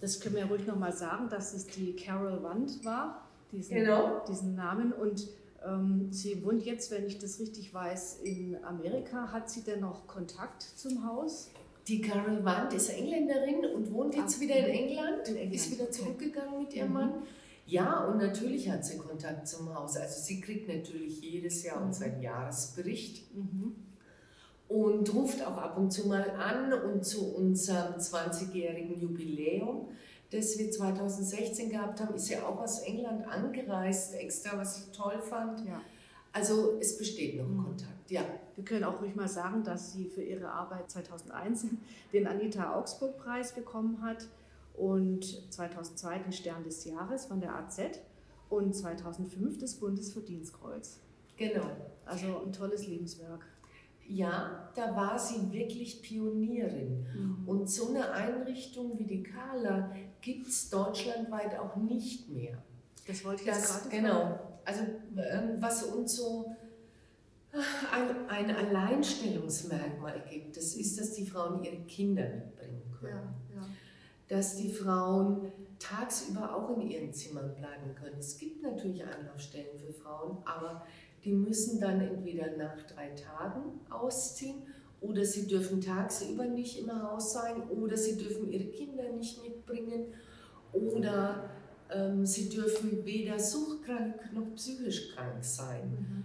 Das 0.00 0.20
können 0.20 0.36
wir 0.36 0.46
ruhig 0.46 0.66
nochmal 0.66 0.92
sagen, 0.92 1.28
dass 1.28 1.54
es 1.54 1.66
die 1.66 1.96
Carol 1.96 2.42
Wand 2.42 2.84
war, 2.84 3.26
diesen, 3.50 3.76
genau. 3.76 4.24
diesen 4.28 4.54
Namen. 4.54 4.92
Und 4.92 5.28
ähm, 5.66 6.08
sie 6.12 6.44
wohnt 6.44 6.64
jetzt, 6.64 6.90
wenn 6.90 7.04
ich 7.06 7.18
das 7.18 7.40
richtig 7.40 7.74
weiß, 7.74 8.20
in 8.22 8.62
Amerika. 8.64 9.32
Hat 9.32 9.50
sie 9.50 9.62
denn 9.62 9.80
noch 9.80 10.06
Kontakt 10.06 10.62
zum 10.62 11.04
Haus? 11.04 11.50
Die 11.88 12.00
Carol 12.00 12.44
Wand 12.44 12.72
ist 12.74 12.90
Engländerin 12.90 13.64
und 13.74 13.92
wohnt 13.92 14.14
jetzt 14.14 14.36
Ach, 14.36 14.40
wieder 14.40 14.56
in 14.56 14.66
England, 14.66 15.28
in 15.28 15.36
England, 15.36 15.54
ist 15.54 15.70
wieder 15.72 15.90
zurückgegangen 15.90 16.60
mit 16.60 16.74
ihrem 16.74 16.88
mhm. 16.88 16.94
Mann. 16.94 17.12
Ja, 17.66 18.04
und 18.04 18.18
natürlich 18.18 18.70
hat 18.70 18.84
sie 18.84 18.98
Kontakt 18.98 19.48
zum 19.48 19.74
Haus. 19.74 19.96
Also 19.96 20.22
sie 20.22 20.40
kriegt 20.40 20.68
natürlich 20.68 21.20
jedes 21.20 21.64
Jahr 21.64 21.80
mhm. 21.80 21.86
unseren 21.88 22.20
Jahresbericht. 22.20 23.34
Mhm 23.34 23.87
und 24.68 25.12
ruft 25.14 25.44
auch 25.46 25.56
ab 25.56 25.78
und 25.78 25.90
zu 25.90 26.08
mal 26.08 26.30
an 26.30 26.72
und 26.72 27.04
zu 27.04 27.34
unserem 27.34 27.94
20-jährigen 27.94 29.00
Jubiläum, 29.00 29.88
das 30.30 30.58
wir 30.58 30.70
2016 30.70 31.70
gehabt 31.70 32.00
haben, 32.00 32.14
ist 32.14 32.28
ja 32.28 32.46
auch 32.46 32.60
aus 32.60 32.80
England 32.80 33.26
angereist, 33.26 34.14
extra, 34.14 34.58
was 34.58 34.78
ich 34.78 34.96
toll 34.96 35.20
fand. 35.22 35.66
Ja. 35.66 35.80
Also 36.32 36.76
es 36.80 36.98
besteht 36.98 37.38
noch 37.38 37.48
mhm. 37.48 37.64
Kontakt, 37.64 38.10
ja. 38.10 38.22
Wir 38.54 38.64
können 38.64 38.84
auch 38.84 39.00
ruhig 39.00 39.14
mal 39.14 39.28
sagen, 39.28 39.64
dass 39.64 39.92
sie 39.92 40.04
für 40.04 40.22
ihre 40.22 40.50
Arbeit 40.50 40.90
2001 40.90 41.66
den 42.12 42.26
Anita 42.26 42.74
Augsburg 42.74 43.16
Preis 43.16 43.54
bekommen 43.54 44.02
hat 44.02 44.28
und 44.76 45.24
2002 45.52 46.18
den 46.18 46.32
Stern 46.32 46.62
des 46.62 46.84
Jahres 46.84 47.24
von 47.24 47.40
der 47.40 47.54
AZ 47.54 47.80
und 48.50 48.74
2005 48.74 49.58
das 49.58 49.74
Bundesverdienstkreuz. 49.76 51.00
Genau. 51.36 51.70
Also 52.04 52.42
ein 52.44 52.52
tolles 52.52 52.86
Lebenswerk. 52.86 53.46
Ja, 54.08 54.70
da 54.74 54.96
war 54.96 55.18
sie 55.18 55.52
wirklich 55.52 56.00
Pionierin. 56.00 57.06
Mhm. 57.14 57.48
Und 57.48 57.70
so 57.70 57.90
eine 57.90 58.10
Einrichtung 58.12 58.98
wie 58.98 59.04
die 59.04 59.22
Kala 59.22 59.94
gibt 60.20 60.48
es 60.48 60.70
deutschlandweit 60.70 61.58
auch 61.58 61.76
nicht 61.76 62.28
mehr. 62.30 62.62
Das 63.06 63.24
wollte 63.24 63.42
ich 63.42 63.48
das, 63.48 63.82
gerade 63.82 63.96
Genau. 63.96 64.40
Also 64.64 64.82
ähm, 65.16 65.56
was 65.60 65.82
uns 65.82 66.16
so 66.16 66.54
ein, 67.92 68.28
ein, 68.28 68.54
Alleinstellungsmerkmal 68.54 70.22
gibt, 70.30 70.56
das 70.56 70.74
ist, 70.74 71.00
dass 71.00 71.12
die 71.12 71.24
Frauen 71.24 71.62
ihre 71.64 71.80
Kinder 71.84 72.28
mitbringen 72.28 72.82
können. 72.98 73.34
Ja, 73.54 73.60
ja. 73.60 73.68
Dass 74.28 74.56
die 74.56 74.70
Frauen 74.70 75.52
tagsüber 75.78 76.54
auch 76.54 76.76
in 76.76 76.82
ihren 76.82 77.12
Zimmern 77.12 77.54
bleiben 77.54 77.94
können. 77.94 78.18
Es 78.18 78.36
gibt 78.36 78.62
natürlich 78.62 79.04
Anlaufstellen 79.04 79.78
für 79.78 79.92
Frauen, 79.92 80.38
aber 80.44 80.84
die 81.28 81.34
müssen 81.34 81.78
dann 81.78 82.00
entweder 82.00 82.56
nach 82.56 82.82
drei 82.84 83.10
Tagen 83.10 83.80
ausziehen 83.90 84.62
oder 85.02 85.22
sie 85.26 85.46
dürfen 85.46 85.78
tagsüber 85.78 86.46
nicht 86.46 86.78
im 86.78 86.90
Haus 86.90 87.34
sein 87.34 87.68
oder 87.68 87.98
sie 87.98 88.16
dürfen 88.16 88.50
ihre 88.50 88.64
Kinder 88.70 89.12
nicht 89.12 89.42
mitbringen 89.42 90.06
oder 90.72 91.50
ähm, 91.90 92.24
sie 92.24 92.48
dürfen 92.48 93.04
weder 93.04 93.38
suchtkrank 93.38 94.32
noch 94.32 94.54
psychisch 94.54 95.14
krank 95.14 95.44
sein. 95.44 95.90
Mhm. 95.90 96.24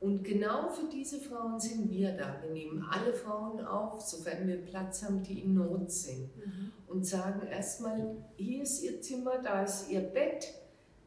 Und 0.00 0.22
genau 0.22 0.68
für 0.68 0.90
diese 0.90 1.18
Frauen 1.18 1.58
sind 1.58 1.90
wir 1.90 2.12
da. 2.12 2.36
Wir 2.42 2.50
nehmen 2.50 2.84
alle 2.90 3.14
Frauen 3.14 3.64
auf, 3.64 4.02
sofern 4.02 4.46
wir 4.46 4.56
Platz 4.56 5.02
haben, 5.02 5.22
die 5.22 5.40
in 5.40 5.54
Not 5.54 5.90
sind. 5.90 6.36
Mhm. 6.36 6.72
Und 6.88 7.06
sagen 7.06 7.46
erstmal, 7.46 8.16
hier 8.36 8.64
ist 8.64 8.82
Ihr 8.82 9.00
Zimmer, 9.00 9.38
da 9.42 9.62
ist 9.62 9.90
Ihr 9.90 10.00
Bett, 10.00 10.52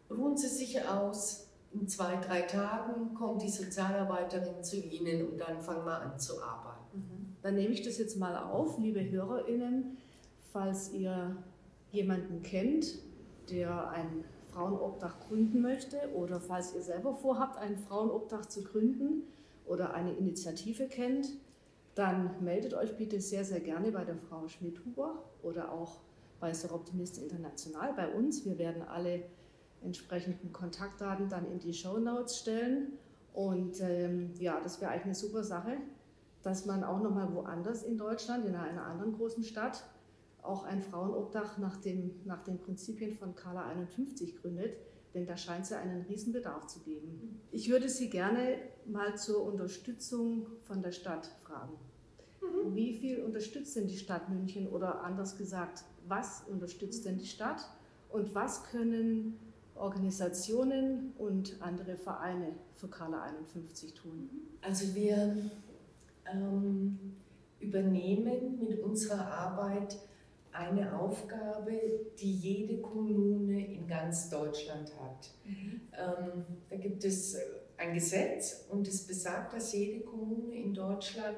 ruhen 0.09 0.35
Sie 0.35 0.47
sich 0.47 0.81
aus, 0.87 1.44
in 1.79 1.87
zwei, 1.87 2.15
drei 2.17 2.41
Tagen 2.41 3.13
kommt 3.13 3.41
die 3.41 3.49
Sozialarbeiterin 3.49 4.63
zu 4.63 4.77
Ihnen 4.77 5.27
und 5.27 5.37
dann 5.39 5.61
fangen 5.61 5.85
wir 5.85 6.01
an 6.01 6.17
zu 6.19 6.41
arbeiten. 6.41 6.97
Mhm. 6.97 7.35
Dann 7.41 7.55
nehme 7.55 7.73
ich 7.73 7.83
das 7.83 7.97
jetzt 7.97 8.17
mal 8.17 8.35
auf, 8.37 8.77
liebe 8.79 9.09
HörerInnen, 9.09 9.97
falls 10.51 10.91
ihr 10.93 11.35
jemanden 11.91 12.41
kennt, 12.41 12.99
der 13.49 13.89
ein 13.89 14.23
Frauenobdach 14.51 15.19
gründen 15.27 15.61
möchte 15.61 15.97
oder 16.13 16.39
falls 16.39 16.73
ihr 16.73 16.81
selber 16.81 17.13
vorhabt, 17.13 17.57
ein 17.57 17.77
Frauenobdach 17.77 18.45
zu 18.45 18.63
gründen 18.63 19.23
oder 19.65 19.93
eine 19.93 20.13
Initiative 20.13 20.87
kennt, 20.87 21.27
dann 21.93 22.43
meldet 22.43 22.73
euch 22.73 22.95
bitte 22.97 23.19
sehr, 23.21 23.43
sehr 23.43 23.59
gerne 23.59 23.91
bei 23.91 24.03
der 24.03 24.15
Frau 24.15 24.47
Schmidhuber 24.47 25.23
oder 25.43 25.71
auch 25.71 26.01
bei 26.39 26.53
Seroptimist 26.53 27.17
International 27.17 27.93
bei 27.93 28.13
uns. 28.13 28.45
Wir 28.45 28.57
werden 28.57 28.81
alle 28.83 29.23
entsprechenden 29.83 30.51
Kontaktdaten 30.51 31.29
dann 31.29 31.45
in 31.51 31.59
die 31.59 31.73
Show 31.73 31.97
Notes 31.97 32.39
stellen. 32.39 32.93
Und 33.33 33.81
ähm, 33.81 34.33
ja, 34.39 34.59
das 34.61 34.79
wäre 34.81 34.91
eigentlich 34.91 35.05
eine 35.05 35.15
super 35.15 35.43
Sache, 35.43 35.77
dass 36.41 36.65
man 36.65 36.83
auch 36.83 37.01
nochmal 37.01 37.33
woanders 37.33 37.83
in 37.83 37.97
Deutschland, 37.97 38.45
in 38.45 38.55
einer 38.55 38.85
anderen 38.85 39.13
großen 39.13 39.43
Stadt, 39.43 39.83
auch 40.41 40.63
ein 40.63 40.81
Frauenobdach 40.81 41.57
nach, 41.57 41.77
dem, 41.77 42.11
nach 42.23 42.43
den 42.43 42.59
Prinzipien 42.59 43.13
von 43.13 43.35
Carla 43.35 43.65
51 43.65 44.37
gründet, 44.41 44.77
denn 45.13 45.25
da 45.25 45.37
scheint 45.37 45.63
es 45.63 45.71
ja 45.71 45.79
einen 45.79 46.03
Riesenbedarf 46.03 46.67
zu 46.67 46.79
geben. 46.81 47.41
Ich 47.51 47.69
würde 47.69 47.89
Sie 47.89 48.09
gerne 48.09 48.59
mal 48.85 49.17
zur 49.17 49.43
Unterstützung 49.43 50.47
von 50.63 50.81
der 50.81 50.91
Stadt 50.91 51.27
fragen. 51.43 51.73
Mhm. 52.41 52.75
Wie 52.75 52.93
viel 52.93 53.23
unterstützt 53.23 53.75
denn 53.75 53.87
die 53.87 53.97
Stadt 53.97 54.29
München 54.29 54.67
oder 54.67 55.03
anders 55.03 55.37
gesagt, 55.37 55.83
was 56.07 56.43
unterstützt 56.47 57.05
denn 57.05 57.17
die 57.17 57.25
Stadt 57.25 57.67
und 58.09 58.35
was 58.35 58.63
können 58.65 59.39
Organisationen 59.75 61.13
und 61.17 61.57
andere 61.61 61.97
Vereine 61.97 62.55
für 62.73 62.87
Carla 62.87 63.23
51 63.23 63.93
tun? 63.93 64.29
Also 64.61 64.95
wir 64.95 65.35
ähm, 66.31 67.15
übernehmen 67.59 68.59
mit 68.59 68.79
unserer 68.81 69.27
Arbeit 69.27 69.97
eine 70.51 70.97
Aufgabe, 70.97 71.73
die 72.17 72.31
jede 72.31 72.81
Kommune 72.81 73.65
in 73.75 73.87
ganz 73.87 74.29
Deutschland 74.29 74.93
hat. 75.01 75.29
Mhm. 75.43 75.81
Ähm, 75.93 76.45
da 76.69 76.77
gibt 76.77 77.03
es 77.03 77.37
ein 77.77 77.93
Gesetz 77.93 78.65
und 78.69 78.87
es 78.87 79.05
besagt, 79.05 79.53
dass 79.53 79.73
jede 79.73 80.05
Kommune 80.05 80.55
in 80.55 80.73
Deutschland 80.73 81.35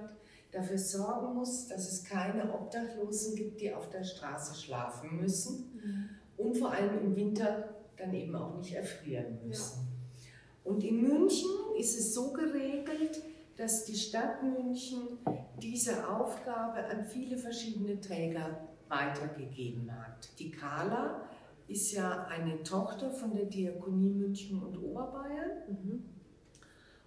dafür 0.52 0.78
sorgen 0.78 1.34
muss, 1.36 1.68
dass 1.68 1.92
es 1.92 2.04
keine 2.04 2.54
Obdachlosen 2.54 3.36
gibt, 3.36 3.60
die 3.62 3.74
auf 3.74 3.90
der 3.90 4.04
Straße 4.04 4.56
schlafen 4.56 5.20
müssen 5.20 5.80
mhm. 5.84 6.10
und 6.38 6.58
vor 6.58 6.72
allem 6.72 7.00
im 7.00 7.16
Winter 7.16 7.77
dann 7.98 8.14
eben 8.14 8.36
auch 8.36 8.58
nicht 8.58 8.74
erfrieren 8.74 9.40
müssen. 9.46 9.80
Ja. 9.80 10.72
Und 10.72 10.84
in 10.84 11.02
München 11.02 11.50
ist 11.78 11.98
es 11.98 12.14
so 12.14 12.32
geregelt, 12.32 13.22
dass 13.56 13.86
die 13.86 13.96
Stadt 13.96 14.44
München 14.44 15.18
diese 15.62 16.08
Aufgabe 16.08 16.84
an 16.86 17.06
viele 17.06 17.38
verschiedene 17.38 18.00
Träger 18.00 18.68
weitergegeben 18.88 19.92
hat. 19.92 20.30
Die 20.38 20.52
Carla 20.52 21.28
ist 21.68 21.92
ja 21.92 22.26
eine 22.28 22.62
Tochter 22.64 23.10
von 23.10 23.34
der 23.34 23.46
Diakonie 23.46 24.10
München 24.10 24.62
und 24.62 24.78
Oberbayern. 24.78 25.52
Mhm. 25.70 26.06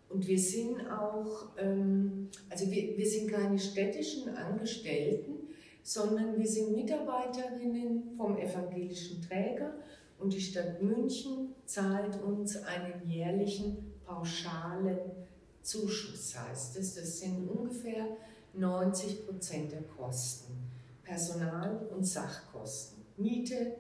Und 0.09 0.27
wir 0.27 0.39
sind 0.39 0.91
auch, 0.91 1.51
ähm, 1.57 2.29
also 2.49 2.71
wir, 2.71 2.97
wir 2.97 3.07
sind 3.07 3.31
keine 3.31 3.59
städtischen 3.59 4.29
Angestellten, 4.37 5.35
sondern 5.83 6.37
wir 6.37 6.47
sind 6.47 6.75
Mitarbeiterinnen 6.75 8.17
vom 8.17 8.37
evangelischen 8.37 9.23
Träger 9.23 9.75
und 10.21 10.33
die 10.33 10.41
Stadt 10.41 10.83
München 10.83 11.55
zahlt 11.65 12.23
uns 12.23 12.57
einen 12.65 13.09
jährlichen 13.09 13.95
pauschalen 14.05 14.99
Zuschuss, 15.63 16.37
heißt 16.39 16.77
es. 16.77 16.95
Das 16.95 17.21
sind 17.21 17.49
ungefähr 17.49 18.07
90 18.55 19.27
Prozent 19.27 19.73
der 19.73 19.83
Kosten. 19.83 20.55
Personal- 21.03 21.89
und 21.95 22.05
Sachkosten. 22.05 23.03
Miete, 23.17 23.75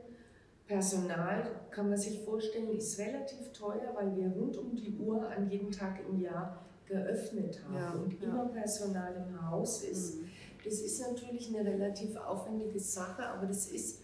Personal 0.66 1.42
kann 1.70 1.88
man 1.88 1.98
sich 1.98 2.20
vorstellen, 2.20 2.76
ist 2.76 2.98
relativ 2.98 3.52
teuer, 3.52 3.92
weil 3.94 4.14
wir 4.16 4.28
rund 4.28 4.56
um 4.56 4.74
die 4.74 4.96
Uhr 4.98 5.28
an 5.28 5.50
jedem 5.50 5.70
Tag 5.70 5.98
im 6.08 6.20
Jahr 6.20 6.64
geöffnet 6.86 7.60
haben 7.64 7.74
ja, 7.76 7.90
und 7.92 8.20
ja. 8.20 8.28
immer 8.28 8.44
Personal 8.46 9.14
im 9.16 9.50
Haus 9.50 9.82
ist. 9.82 10.16
Mhm. 10.16 10.28
Das 10.64 10.74
ist 10.74 11.00
natürlich 11.00 11.48
eine 11.48 11.68
relativ 11.68 12.16
aufwendige 12.16 12.78
Sache, 12.78 13.24
aber 13.24 13.46
das 13.46 13.68
ist 13.68 14.00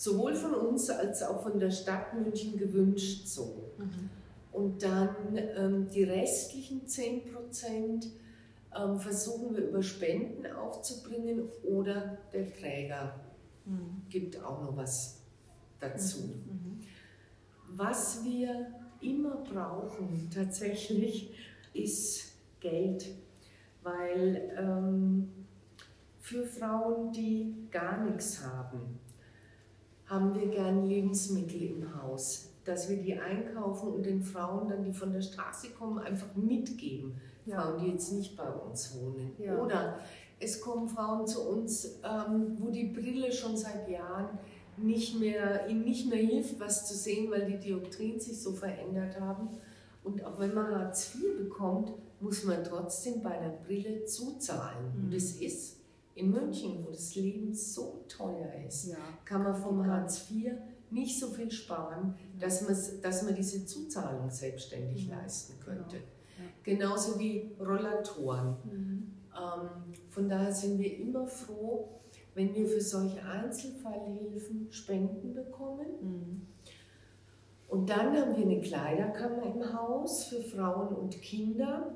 sowohl 0.00 0.34
von 0.34 0.54
uns 0.54 0.88
als 0.88 1.22
auch 1.22 1.42
von 1.42 1.60
der 1.60 1.70
Stadt 1.70 2.14
München 2.14 2.56
gewünscht 2.56 3.26
so. 3.26 3.70
Mhm. 3.76 4.08
Und 4.50 4.82
dann 4.82 5.36
ähm, 5.36 5.90
die 5.90 6.04
restlichen 6.04 6.86
10 6.86 7.30
Prozent 7.30 8.06
ähm, 8.74 8.98
versuchen 8.98 9.54
wir 9.54 9.68
über 9.68 9.82
Spenden 9.82 10.46
aufzubringen 10.46 11.42
oder 11.64 12.16
der 12.32 12.50
Träger 12.50 13.20
mhm. 13.66 14.02
gibt 14.08 14.42
auch 14.42 14.62
noch 14.62 14.74
was 14.74 15.20
dazu. 15.78 16.20
Mhm. 16.20 16.32
mhm. 16.34 16.80
Was 17.72 18.24
wir 18.24 18.68
immer 19.02 19.36
brauchen 19.52 20.30
tatsächlich 20.34 21.34
ist 21.74 22.32
Geld, 22.58 23.06
weil 23.82 24.50
ähm, 24.58 25.30
für 26.20 26.42
Frauen, 26.42 27.12
die 27.12 27.54
gar 27.70 28.02
nichts 28.02 28.42
haben, 28.42 28.98
haben 30.10 30.34
wir 30.34 30.48
gern 30.48 30.84
Lebensmittel 30.86 31.62
im 31.62 32.02
Haus, 32.02 32.50
dass 32.64 32.90
wir 32.90 32.96
die 32.96 33.16
einkaufen 33.16 33.94
und 33.94 34.04
den 34.04 34.20
Frauen 34.20 34.68
dann, 34.68 34.82
die 34.82 34.92
von 34.92 35.12
der 35.12 35.22
Straße 35.22 35.70
kommen, 35.70 36.00
einfach 36.00 36.34
mitgeben 36.34 37.14
ja. 37.46 37.62
Frauen, 37.62 37.78
die 37.78 37.92
jetzt 37.92 38.12
nicht 38.12 38.36
bei 38.36 38.50
uns 38.50 38.94
wohnen. 38.96 39.32
Ja. 39.38 39.56
Oder 39.56 39.98
es 40.40 40.60
kommen 40.60 40.88
Frauen 40.88 41.26
zu 41.26 41.48
uns, 41.48 42.00
ähm, 42.04 42.56
wo 42.58 42.70
die 42.70 42.86
Brille 42.86 43.30
schon 43.30 43.56
seit 43.56 43.88
Jahren 43.88 44.38
nicht 44.76 45.18
mehr, 45.20 45.68
ihnen 45.68 45.84
nicht 45.84 46.08
mehr 46.08 46.18
hilft, 46.18 46.58
was 46.58 46.88
zu 46.88 46.94
sehen, 46.94 47.30
weil 47.30 47.46
die 47.46 47.58
Dioptrien 47.58 48.18
sich 48.18 48.40
so 48.42 48.52
verändert 48.52 49.20
haben. 49.20 49.48
Und 50.02 50.24
auch 50.24 50.40
wenn 50.40 50.54
man 50.54 50.74
Hartz 50.74 51.14
IV 51.14 51.44
bekommt, 51.44 51.92
muss 52.20 52.44
man 52.44 52.64
trotzdem 52.64 53.22
bei 53.22 53.36
der 53.36 53.50
Brille 53.64 54.04
zuzahlen. 54.06 54.92
Mhm. 54.96 55.04
Und 55.04 55.14
es 55.14 55.40
ist 55.40 55.79
in 56.20 56.30
München, 56.30 56.84
wo 56.84 56.90
das 56.90 57.14
Leben 57.14 57.52
so 57.54 58.04
teuer 58.08 58.52
ist, 58.66 58.88
ja. 58.88 58.96
kann 59.24 59.42
man 59.42 59.54
vom 59.54 59.86
Hartz 59.86 60.30
IV 60.30 60.52
nicht 60.90 61.18
so 61.18 61.28
viel 61.28 61.50
sparen, 61.50 62.14
dass, 62.38 63.00
dass 63.00 63.22
man 63.22 63.34
diese 63.34 63.64
Zuzahlung 63.64 64.28
selbstständig 64.28 65.06
mhm. 65.06 65.14
leisten 65.14 65.54
könnte. 65.60 65.96
Genau. 66.62 66.88
Genauso 66.88 67.18
wie 67.18 67.52
Rollatoren. 67.58 68.56
Mhm. 68.64 69.12
Ähm, 69.36 69.94
von 70.08 70.28
daher 70.28 70.52
sind 70.52 70.78
wir 70.78 70.98
immer 70.98 71.26
froh, 71.26 71.88
wenn 72.34 72.54
wir 72.54 72.66
für 72.66 72.80
solche 72.80 73.22
Einzelfallhilfen 73.22 74.70
Spenden 74.70 75.34
bekommen. 75.34 75.86
Mhm. 76.00 76.46
Und 77.68 77.88
dann 77.88 78.16
haben 78.16 78.36
wir 78.36 78.44
eine 78.44 78.60
Kleiderkammer 78.60 79.44
im 79.44 79.72
Haus 79.72 80.24
für 80.24 80.42
Frauen 80.42 80.88
und 80.88 81.22
Kinder. 81.22 81.94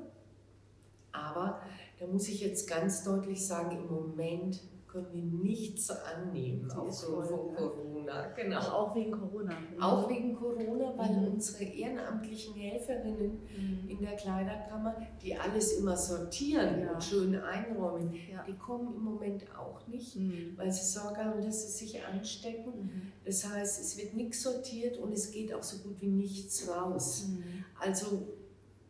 Aber 1.11 1.61
da 1.99 2.07
muss 2.07 2.27
ich 2.27 2.41
jetzt 2.41 2.69
ganz 2.69 3.03
deutlich 3.03 3.45
sagen, 3.45 3.77
im 3.77 3.87
Moment 3.87 4.61
können 4.95 5.11
wir 5.11 5.23
nichts 5.23 5.89
annehmen 5.89 6.71
aufgrund 6.71 7.27
von 7.27 7.53
Corona. 7.53 8.27
Genau. 8.33 8.59
Auch 8.59 8.95
wegen 8.95 9.11
Corona. 9.11 9.51
Auch 9.79 10.09
wegen 10.09 10.33
Corona, 10.33 10.93
weil 10.95 11.17
mhm. 11.17 11.33
unsere 11.33 11.65
ehrenamtlichen 11.65 12.53
Helferinnen 12.53 13.39
mhm. 13.57 13.89
in 13.89 13.99
der 13.99 14.15
Kleiderkammer, 14.15 14.95
die 15.21 15.35
alles 15.35 15.73
immer 15.73 15.97
sortieren 15.97 16.79
ja. 16.81 16.93
und 16.93 17.03
schön 17.03 17.35
einräumen, 17.35 18.13
ja. 18.31 18.45
die 18.47 18.57
kommen 18.57 18.95
im 18.95 19.03
Moment 19.03 19.43
auch 19.57 19.85
nicht, 19.87 20.15
mhm. 20.15 20.53
weil 20.55 20.71
sie 20.71 20.85
Sorge 20.85 21.25
haben, 21.25 21.43
dass 21.43 21.63
sie 21.63 21.85
sich 21.85 22.01
anstecken. 22.05 22.71
Mhm. 22.71 23.11
Das 23.25 23.45
heißt, 23.49 23.81
es 23.81 23.97
wird 23.97 24.13
nichts 24.13 24.43
sortiert 24.43 24.97
und 24.97 25.11
es 25.11 25.29
geht 25.29 25.53
auch 25.53 25.63
so 25.63 25.79
gut 25.79 25.99
wie 25.99 26.07
nichts 26.07 26.69
raus. 26.69 27.27
Mhm. 27.27 27.65
Also 27.77 28.27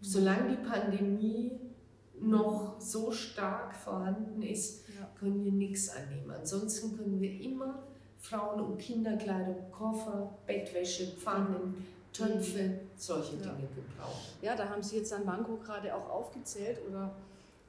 solange 0.01 0.55
die 0.55 0.63
Pandemie 0.63 1.64
noch 2.21 2.79
so 2.79 3.11
stark 3.11 3.75
vorhanden 3.75 4.41
ist, 4.41 4.83
können 5.19 5.43
wir 5.43 5.51
nichts 5.51 5.89
annehmen. 5.89 6.31
Ansonsten 6.31 6.97
können 6.97 7.19
wir 7.19 7.41
immer 7.41 7.83
Frauen- 8.19 8.61
und 8.61 8.77
Kinderkleidung, 8.77 9.71
Koffer, 9.71 10.35
Bettwäsche, 10.45 11.07
Pfannen, 11.17 11.85
Töpfe, 12.11 12.79
solche 12.95 13.35
Dinge 13.35 13.45
ja. 13.45 13.67
gebrauchen. 13.75 14.25
Ja, 14.41 14.55
da 14.55 14.69
haben 14.69 14.81
Sie 14.81 14.97
jetzt 14.97 15.13
an 15.13 15.25
Manko 15.25 15.57
gerade 15.57 15.93
auch 15.93 16.09
aufgezählt 16.09 16.79
oder 16.89 17.13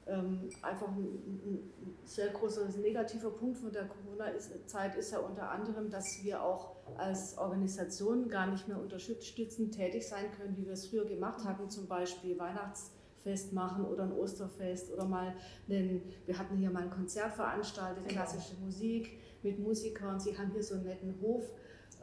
ähm, 0.07 0.49
einfach 0.61 0.87
ein, 0.87 1.03
ein, 1.45 1.71
sehr 2.05 2.29
großer 2.29 2.69
negativer 2.81 3.29
Punkt 3.29 3.57
von 3.57 3.71
der 3.71 3.87
Corona-Zeit 3.87 4.95
ist 4.95 5.11
ja 5.11 5.19
unter 5.19 5.51
anderem, 5.51 5.89
dass 5.89 6.23
wir 6.23 6.41
auch 6.41 6.77
als 6.97 7.37
Organisation 7.37 8.29
gar 8.29 8.47
nicht 8.47 8.67
mehr 8.69 8.79
unterstützend 8.79 9.75
tätig 9.75 10.07
sein 10.07 10.31
können, 10.37 10.55
wie 10.57 10.65
wir 10.65 10.73
es 10.73 10.87
früher 10.87 11.03
gemacht 11.03 11.43
hatten, 11.43 11.69
zum 11.69 11.87
Beispiel 11.87 12.39
Weihnachts- 12.39 12.91
Fest 13.27 13.51
machen 13.51 13.83
oder 13.83 14.03
ein 14.03 14.13
Osterfest 14.13 14.93
oder 14.93 15.03
mal 15.03 15.33
einen, 15.67 16.01
wir 16.25 16.39
hatten 16.39 16.55
hier 16.55 16.69
mal 16.69 16.83
ein 16.83 16.89
Konzert 16.89 17.33
veranstaltet, 17.33 18.07
klassische 18.07 18.55
Musik 18.63 19.19
mit 19.43 19.59
Musikern. 19.59 20.17
Sie 20.17 20.37
haben 20.37 20.51
hier 20.51 20.63
so 20.63 20.75
einen 20.75 20.85
netten 20.85 21.13
Hof. 21.21 21.43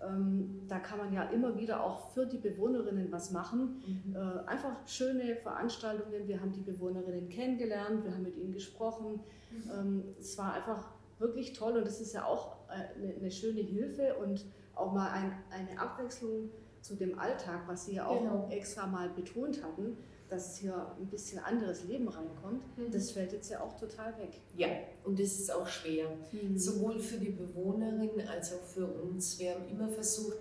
Ähm, 0.06 0.66
da 0.68 0.80
kann 0.80 0.98
man 0.98 1.14
ja 1.14 1.22
immer 1.30 1.56
wieder 1.58 1.82
auch 1.82 2.10
für 2.10 2.26
die 2.26 2.36
Bewohnerinnen 2.36 3.10
was 3.10 3.30
machen. 3.30 3.82
Mhm. 3.86 4.14
Äh, 4.14 4.18
einfach 4.46 4.86
schöne 4.86 5.36
Veranstaltungen. 5.36 6.28
Wir 6.28 6.42
haben 6.42 6.52
die 6.52 6.60
Bewohnerinnen 6.60 7.30
kennengelernt, 7.30 8.04
wir 8.04 8.12
haben 8.12 8.24
mit 8.24 8.36
ihnen 8.36 8.52
gesprochen. 8.52 9.20
Mhm. 9.50 9.70
Ähm, 9.72 10.04
es 10.18 10.36
war 10.36 10.52
einfach 10.52 10.90
wirklich 11.18 11.54
toll 11.54 11.78
und 11.78 11.86
das 11.86 12.02
ist 12.02 12.12
ja 12.12 12.26
auch 12.26 12.68
eine, 12.68 13.14
äh, 13.14 13.16
eine 13.16 13.30
schöne 13.30 13.62
Hilfe 13.62 14.16
und 14.16 14.44
auch 14.74 14.92
mal 14.92 15.08
ein, 15.10 15.32
eine 15.50 15.80
Abwechslung 15.80 16.50
zu 16.82 16.96
dem 16.96 17.18
Alltag, 17.18 17.62
was 17.66 17.86
Sie 17.86 17.94
ja 17.94 18.06
auch 18.06 18.20
genau. 18.20 18.48
extra 18.50 18.86
mal 18.86 19.08
betont 19.08 19.62
hatten 19.64 19.96
dass 20.28 20.58
hier 20.58 20.94
ein 20.98 21.06
bisschen 21.06 21.38
anderes 21.38 21.84
Leben 21.84 22.08
reinkommt, 22.08 22.62
mhm. 22.76 22.90
das 22.90 23.10
fällt 23.10 23.32
jetzt 23.32 23.50
ja 23.50 23.60
auch 23.60 23.76
total 23.78 24.16
weg. 24.18 24.40
Ja, 24.56 24.68
und 25.04 25.18
das 25.18 25.38
ist 25.38 25.52
auch 25.52 25.66
schwer. 25.66 26.08
Mhm. 26.32 26.56
Sowohl 26.58 26.98
für 26.98 27.18
die 27.18 27.30
Bewohnerin 27.30 28.26
als 28.28 28.52
auch 28.52 28.64
für 28.64 28.86
uns. 28.86 29.38
Wir 29.38 29.54
haben 29.54 29.68
immer 29.68 29.88
versucht, 29.88 30.38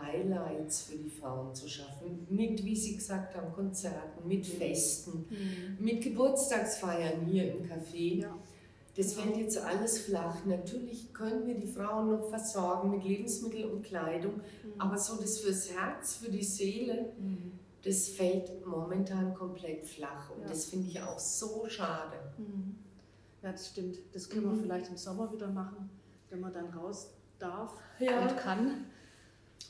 Highlights 0.00 0.82
für 0.82 0.96
die 0.96 1.10
Frauen 1.10 1.54
zu 1.54 1.68
schaffen. 1.68 2.26
Mit, 2.28 2.64
wie 2.64 2.76
Sie 2.76 2.96
gesagt 2.96 3.34
haben, 3.34 3.52
Konzerten, 3.52 4.26
mit 4.26 4.40
mhm. 4.40 4.58
Festen, 4.58 5.26
mhm. 5.30 5.84
mit 5.84 6.02
Geburtstagsfeiern 6.02 7.24
hier 7.26 7.54
im 7.54 7.64
Café. 7.64 8.22
Ja. 8.22 8.36
Das 8.96 9.12
fällt 9.12 9.36
jetzt 9.36 9.58
alles 9.58 9.98
flach. 9.98 10.44
Natürlich 10.46 11.12
können 11.12 11.46
wir 11.46 11.54
die 11.54 11.66
Frauen 11.66 12.10
noch 12.10 12.30
versorgen 12.30 12.90
mit 12.90 13.04
Lebensmitteln 13.04 13.70
und 13.70 13.82
Kleidung, 13.82 14.36
mhm. 14.36 14.72
aber 14.78 14.96
so 14.96 15.16
das 15.16 15.38
fürs 15.38 15.70
Herz, 15.70 16.16
für 16.16 16.30
die 16.30 16.44
Seele, 16.44 17.12
mhm. 17.18 17.52
Das 17.86 18.08
fällt 18.08 18.66
momentan 18.66 19.32
komplett 19.32 19.84
flach. 19.84 20.30
Und 20.30 20.42
ja. 20.42 20.48
das 20.48 20.64
finde 20.66 20.88
ich 20.88 21.00
auch 21.00 21.18
so 21.18 21.68
schade. 21.68 22.16
Mhm. 22.36 22.74
Ja, 23.42 23.52
das 23.52 23.68
stimmt. 23.68 23.98
Das 24.12 24.28
können 24.28 24.44
wir 24.44 24.52
mhm. 24.52 24.62
vielleicht 24.62 24.90
im 24.90 24.96
Sommer 24.96 25.32
wieder 25.32 25.48
machen, 25.48 25.88
wenn 26.28 26.40
man 26.40 26.52
dann 26.52 26.66
raus 26.70 27.14
darf 27.38 27.74
ja. 28.00 28.22
und 28.22 28.36
kann. 28.36 28.86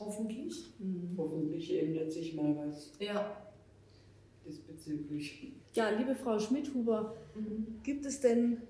Hoffentlich. 0.00 0.72
Mhm. 0.78 1.14
Hoffentlich 1.18 1.78
ändert 1.78 2.10
sich 2.10 2.34
mal 2.34 2.56
was. 2.56 2.92
Ja. 2.98 3.36
Diesbezüglich. 4.46 5.52
Ja, 5.74 5.90
liebe 5.90 6.14
Frau 6.14 6.38
Schmidhuber, 6.38 7.14
mhm. 7.34 7.80
gibt 7.82 8.06
es 8.06 8.20
denn 8.20 8.62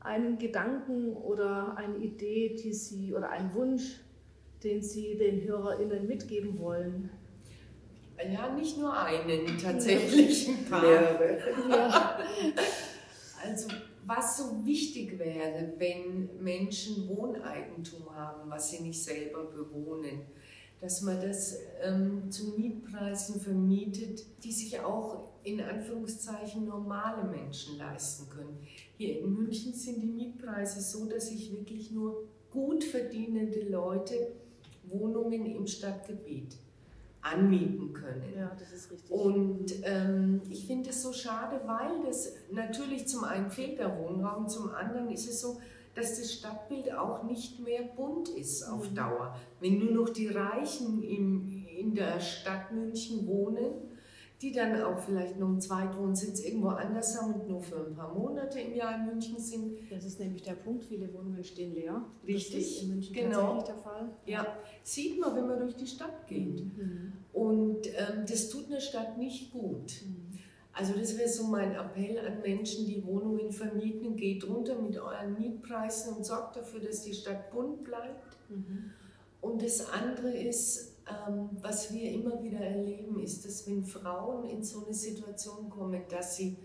einen 0.00 0.38
Gedanken 0.38 1.14
oder 1.14 1.74
eine 1.76 1.96
Idee, 1.96 2.54
die 2.54 2.74
Sie 2.74 3.14
oder 3.14 3.30
einen 3.30 3.54
Wunsch, 3.54 4.00
den 4.62 4.82
Sie 4.82 5.16
den 5.16 5.42
HörerInnen 5.42 6.06
mitgeben 6.06 6.58
wollen? 6.58 7.08
Ja, 8.28 8.52
nicht 8.54 8.76
nur 8.76 8.96
einen, 8.96 9.58
tatsächlich 9.58 10.48
ein 10.48 10.64
paar. 10.66 10.84
Ja. 10.84 12.18
Also, 13.42 13.68
was 14.04 14.36
so 14.36 14.64
wichtig 14.64 15.18
wäre, 15.18 15.72
wenn 15.78 16.28
Menschen 16.42 17.08
Wohneigentum 17.08 18.14
haben, 18.14 18.50
was 18.50 18.70
sie 18.70 18.82
nicht 18.82 19.02
selber 19.02 19.44
bewohnen, 19.44 20.22
dass 20.80 21.02
man 21.02 21.20
das 21.20 21.58
ähm, 21.82 22.30
zu 22.30 22.54
Mietpreisen 22.58 23.40
vermietet, 23.40 24.24
die 24.42 24.52
sich 24.52 24.80
auch 24.80 25.30
in 25.42 25.60
Anführungszeichen 25.60 26.66
normale 26.66 27.24
Menschen 27.28 27.78
leisten 27.78 28.28
können. 28.28 28.58
Hier 28.96 29.20
in 29.20 29.32
München 29.32 29.72
sind 29.72 30.02
die 30.02 30.06
Mietpreise 30.06 30.80
so, 30.80 31.06
dass 31.06 31.28
sich 31.28 31.52
wirklich 31.52 31.90
nur 31.90 32.24
gut 32.50 32.84
verdienende 32.84 33.60
Leute 33.68 34.32
Wohnungen 34.84 35.46
im 35.46 35.66
Stadtgebiet 35.66 36.56
anmieten 37.22 37.92
können. 37.92 38.32
Ja, 38.36 38.50
das 38.58 38.72
ist 38.72 38.90
richtig. 38.90 39.10
Und 39.10 39.66
ähm, 39.82 40.42
ich 40.48 40.66
finde 40.66 40.90
es 40.90 41.02
so 41.02 41.12
schade, 41.12 41.60
weil 41.66 42.02
das 42.06 42.32
natürlich 42.50 43.06
zum 43.08 43.24
einen 43.24 43.50
fehlt 43.50 43.78
der 43.78 43.98
Wohnraum, 43.98 44.48
zum 44.48 44.70
anderen 44.70 45.10
ist 45.10 45.28
es 45.28 45.40
so, 45.40 45.60
dass 45.94 46.18
das 46.18 46.32
Stadtbild 46.32 46.92
auch 46.94 47.24
nicht 47.24 47.60
mehr 47.60 47.82
bunt 47.82 48.28
ist 48.28 48.62
auf 48.62 48.90
mhm. 48.90 48.94
Dauer. 48.94 49.36
Wenn 49.60 49.78
nur 49.78 49.92
noch 49.92 50.08
die 50.10 50.28
Reichen 50.28 51.02
im, 51.02 51.66
in 51.66 51.94
der 51.94 52.20
Stadt 52.20 52.72
München 52.72 53.26
wohnen, 53.26 53.89
die 54.42 54.52
dann 54.52 54.80
auch 54.82 54.98
vielleicht 54.98 55.38
noch 55.38 55.48
einen 55.48 55.60
Zweitwohnsitz 55.60 56.40
irgendwo 56.40 56.68
anders 56.68 57.20
haben 57.20 57.34
und 57.34 57.48
nur 57.48 57.62
für 57.62 57.86
ein 57.86 57.94
paar 57.94 58.14
Monate 58.14 58.60
im 58.60 58.74
Jahr 58.74 58.96
in 58.96 59.06
München 59.06 59.38
sind. 59.38 59.78
Das 59.90 60.04
ist 60.04 60.18
nämlich 60.18 60.42
der 60.42 60.54
Punkt, 60.54 60.84
viele 60.84 61.12
Wohnungen 61.12 61.44
stehen 61.44 61.74
leer. 61.74 62.02
Richtig, 62.26 62.54
das 62.54 62.70
ist 62.70 62.82
in 62.82 62.88
München 62.88 63.14
genau. 63.14 63.58
tatsächlich 63.58 63.64
der 63.64 63.76
Fall. 63.76 64.10
Ja, 64.24 64.46
sieht 64.82 65.20
man, 65.20 65.36
wenn 65.36 65.46
man 65.46 65.58
durch 65.58 65.76
die 65.76 65.86
Stadt 65.86 66.26
geht. 66.26 66.64
Mhm. 66.64 67.12
Und 67.34 67.86
ähm, 67.88 68.24
das 68.26 68.48
tut 68.48 68.66
eine 68.66 68.80
Stadt 68.80 69.18
nicht 69.18 69.52
gut. 69.52 69.92
Mhm. 70.06 70.38
Also 70.72 70.94
das 70.94 71.18
wäre 71.18 71.28
so 71.28 71.44
mein 71.44 71.74
Appell 71.74 72.18
an 72.18 72.40
Menschen, 72.40 72.86
die 72.86 73.04
Wohnungen 73.04 73.52
vermieten, 73.52 74.16
geht 74.16 74.48
runter 74.48 74.80
mit 74.80 74.98
euren 74.98 75.34
Mietpreisen 75.38 76.16
und 76.16 76.24
sorgt 76.24 76.56
dafür, 76.56 76.80
dass 76.80 77.02
die 77.02 77.12
Stadt 77.12 77.50
bunt 77.50 77.84
bleibt. 77.84 78.36
Mhm. 78.48 78.92
Und 79.40 79.62
das 79.62 79.90
andere 79.90 80.30
ist, 80.30 80.96
ähm, 81.08 81.39
immer 82.40 82.50
wieder 82.50 82.60
erleben, 82.60 83.20
ist, 83.20 83.44
dass 83.44 83.66
wenn 83.66 83.84
Frauen 83.84 84.48
in 84.48 84.62
so 84.62 84.84
eine 84.84 84.94
Situation 84.94 85.68
kommen, 85.68 86.02
dass 86.08 86.36
sie 86.36 86.56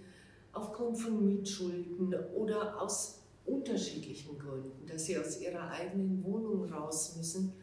aufgrund 0.53 0.97
von 0.97 1.25
Mietschulden 1.25 2.13
oder 2.35 2.81
aus 2.81 3.21
unterschiedlichen 3.45 4.37
Gründen, 4.39 4.85
dass 4.87 5.05
sie 5.05 5.17
aus 5.17 5.39
ihrer 5.39 5.69
eigenen 5.69 6.23
Wohnung 6.23 6.71
raus 6.71 7.15
müssen, 7.17 7.53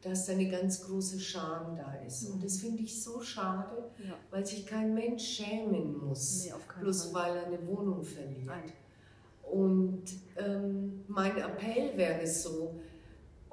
dass 0.00 0.28
eine 0.28 0.48
ganz 0.48 0.84
große 0.84 1.18
Scham 1.18 1.76
da 1.76 1.94
ist. 2.06 2.30
Und 2.30 2.42
das 2.42 2.58
finde 2.58 2.82
ich 2.82 3.02
so 3.02 3.20
schade, 3.20 3.90
ja. 4.06 4.14
weil 4.30 4.46
sich 4.46 4.64
kein 4.64 4.94
Mensch 4.94 5.24
schämen 5.24 5.98
muss, 5.98 6.44
nee, 6.44 6.52
bloß 6.80 7.06
Fall. 7.06 7.14
weil 7.14 7.36
er 7.36 7.46
eine 7.46 7.66
Wohnung 7.66 8.04
verliert. 8.04 8.46
Nein. 8.46 8.72
Und 9.50 10.04
ähm, 10.36 11.04
mein 11.08 11.36
Appell 11.36 11.96
wäre 11.96 12.26
so, 12.26 12.80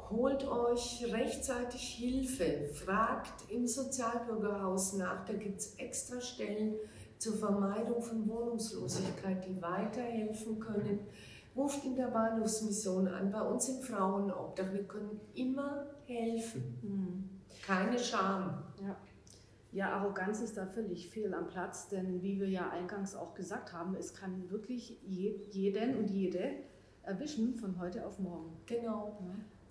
holt 0.10 0.48
euch 0.48 1.06
rechtzeitig 1.12 1.82
Hilfe, 1.82 2.70
fragt 2.74 3.50
im 3.50 3.68
Sozialbürgerhaus 3.68 4.94
nach, 4.94 5.26
da 5.26 5.34
gibt 5.34 5.60
es 5.60 5.76
extra 5.76 6.22
Stellen 6.22 6.76
zur 7.18 7.36
Vermeidung 7.36 8.02
von 8.02 8.28
Wohnungslosigkeit, 8.28 9.46
die 9.48 9.62
weiterhelfen 9.62 10.60
können. 10.60 11.00
Ruft 11.56 11.86
in 11.86 11.96
der 11.96 12.08
Bahnhofsmission 12.08 13.08
an, 13.08 13.32
bei 13.32 13.42
uns 13.42 13.70
im 13.70 13.82
Frauenobdach, 13.82 14.74
wir 14.74 14.84
können 14.84 15.22
immer 15.34 15.88
helfen. 16.06 17.40
Keine 17.66 17.98
Scham. 17.98 18.64
Ja. 18.82 18.98
ja, 19.72 19.94
Arroganz 19.94 20.42
ist 20.42 20.58
da 20.58 20.66
völlig 20.66 21.10
fehl 21.10 21.34
am 21.34 21.48
Platz, 21.48 21.88
denn 21.88 22.22
wie 22.22 22.40
wir 22.40 22.50
ja 22.50 22.70
eingangs 22.70 23.16
auch 23.16 23.34
gesagt 23.34 23.72
haben, 23.72 23.96
es 23.96 24.14
kann 24.14 24.50
wirklich 24.52 25.00
jeden 25.04 25.96
und 25.98 26.10
jede 26.10 26.52
erwischen 27.04 27.56
von 27.56 27.80
heute 27.80 28.06
auf 28.06 28.20
morgen. 28.20 28.58
Genau. 28.66 29.18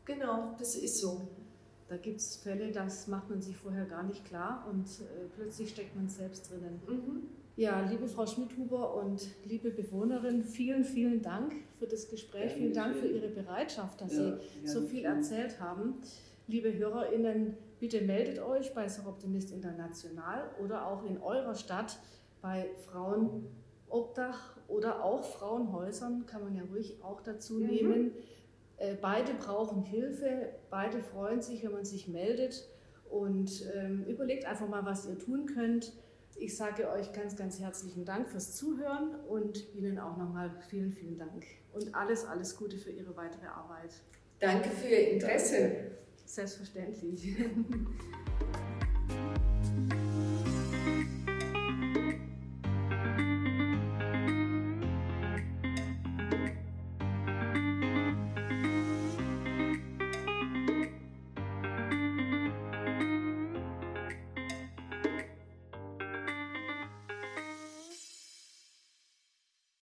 Genau, 0.05 0.55
das 0.59 0.77
ist 0.77 0.99
so. 0.99 1.29
Da 1.89 1.97
gibt 1.97 2.21
es 2.21 2.37
Fälle, 2.37 2.71
das 2.73 3.09
macht 3.09 3.29
man 3.29 3.43
sich 3.43 3.57
vorher 3.57 3.85
gar 3.85 4.03
nicht 4.03 4.25
klar 4.25 4.67
und 4.71 4.87
äh, 4.87 5.29
plötzlich 5.37 5.71
steckt 5.71 5.95
man 5.95 6.09
selbst 6.09 6.51
drinnen. 6.51 6.81
Mhm. 6.89 7.23
Ja, 7.57 7.81
liebe 7.89 8.09
Frau 8.09 8.27
Schmidhuber 8.27 8.95
und 8.97 9.29
liebe 9.45 9.71
Bewohnerin, 9.71 10.43
vielen, 10.43 10.85
vielen 10.85 11.23
Dank 11.23 11.55
für 11.79 11.87
das 11.87 12.09
Gespräch. 12.09 12.51
Ja, 12.51 12.57
vielen 12.57 12.73
Dank 12.73 12.97
für 12.97 13.07
Ihre 13.07 13.29
Bereitschaft, 13.29 14.01
dass 14.01 14.17
ja, 14.17 14.39
Sie 14.63 14.67
so 14.67 14.83
viel 14.83 15.05
erzählt 15.05 15.61
haben. 15.61 15.95
Liebe 16.49 16.77
HörerInnen, 16.77 17.57
bitte 17.79 18.01
meldet 18.01 18.41
euch 18.41 18.75
bei 18.75 18.89
Soroptimist 18.89 19.53
International 19.53 20.51
oder 20.63 20.87
auch 20.87 21.05
in 21.05 21.19
eurer 21.19 21.55
Stadt 21.55 21.99
bei 22.43 22.71
Frauenobdach 22.91 24.57
oder 24.67 25.05
auch 25.05 25.23
Frauenhäusern, 25.23 26.27
kann 26.27 26.43
man 26.43 26.57
ja 26.57 26.63
ruhig 26.65 26.99
auch 27.05 27.21
dazu 27.21 27.55
mhm. 27.55 27.67
nehmen. 27.67 28.13
Äh, 28.79 28.97
beide 29.01 29.35
brauchen 29.35 29.83
Hilfe, 29.83 30.51
beide 30.71 31.01
freuen 31.01 31.41
sich, 31.41 31.65
wenn 31.65 31.73
man 31.73 31.85
sich 31.85 32.09
meldet 32.09 32.69
und 33.11 33.65
ähm, 33.75 34.05
überlegt 34.07 34.45
einfach 34.45 34.69
mal, 34.69 34.85
was 34.85 35.07
ihr 35.07 35.19
tun 35.19 35.47
könnt. 35.47 35.93
Ich 36.37 36.57
sage 36.57 36.91
euch 36.91 37.13
ganz, 37.13 37.37
ganz 37.37 37.61
herzlichen 37.61 38.05
Dank 38.05 38.29
fürs 38.29 38.57
Zuhören 38.57 39.15
und 39.29 39.73
Ihnen 39.75 40.01
auch 40.01 40.17
nochmal 40.17 40.51
vielen, 40.69 40.91
vielen 40.91 41.17
Dank 41.17 41.45
und 41.73 41.95
alles, 41.95 42.25
alles 42.25 42.57
Gute 42.57 42.77
für 42.77 42.91
Ihre 42.91 43.17
weitere 43.17 43.47
Arbeit. 43.47 43.95
Danke 44.41 44.71
für 44.71 44.89
Ihr 44.89 45.13
Interesse. 45.13 45.93
Selbstverständlich. 46.27 47.37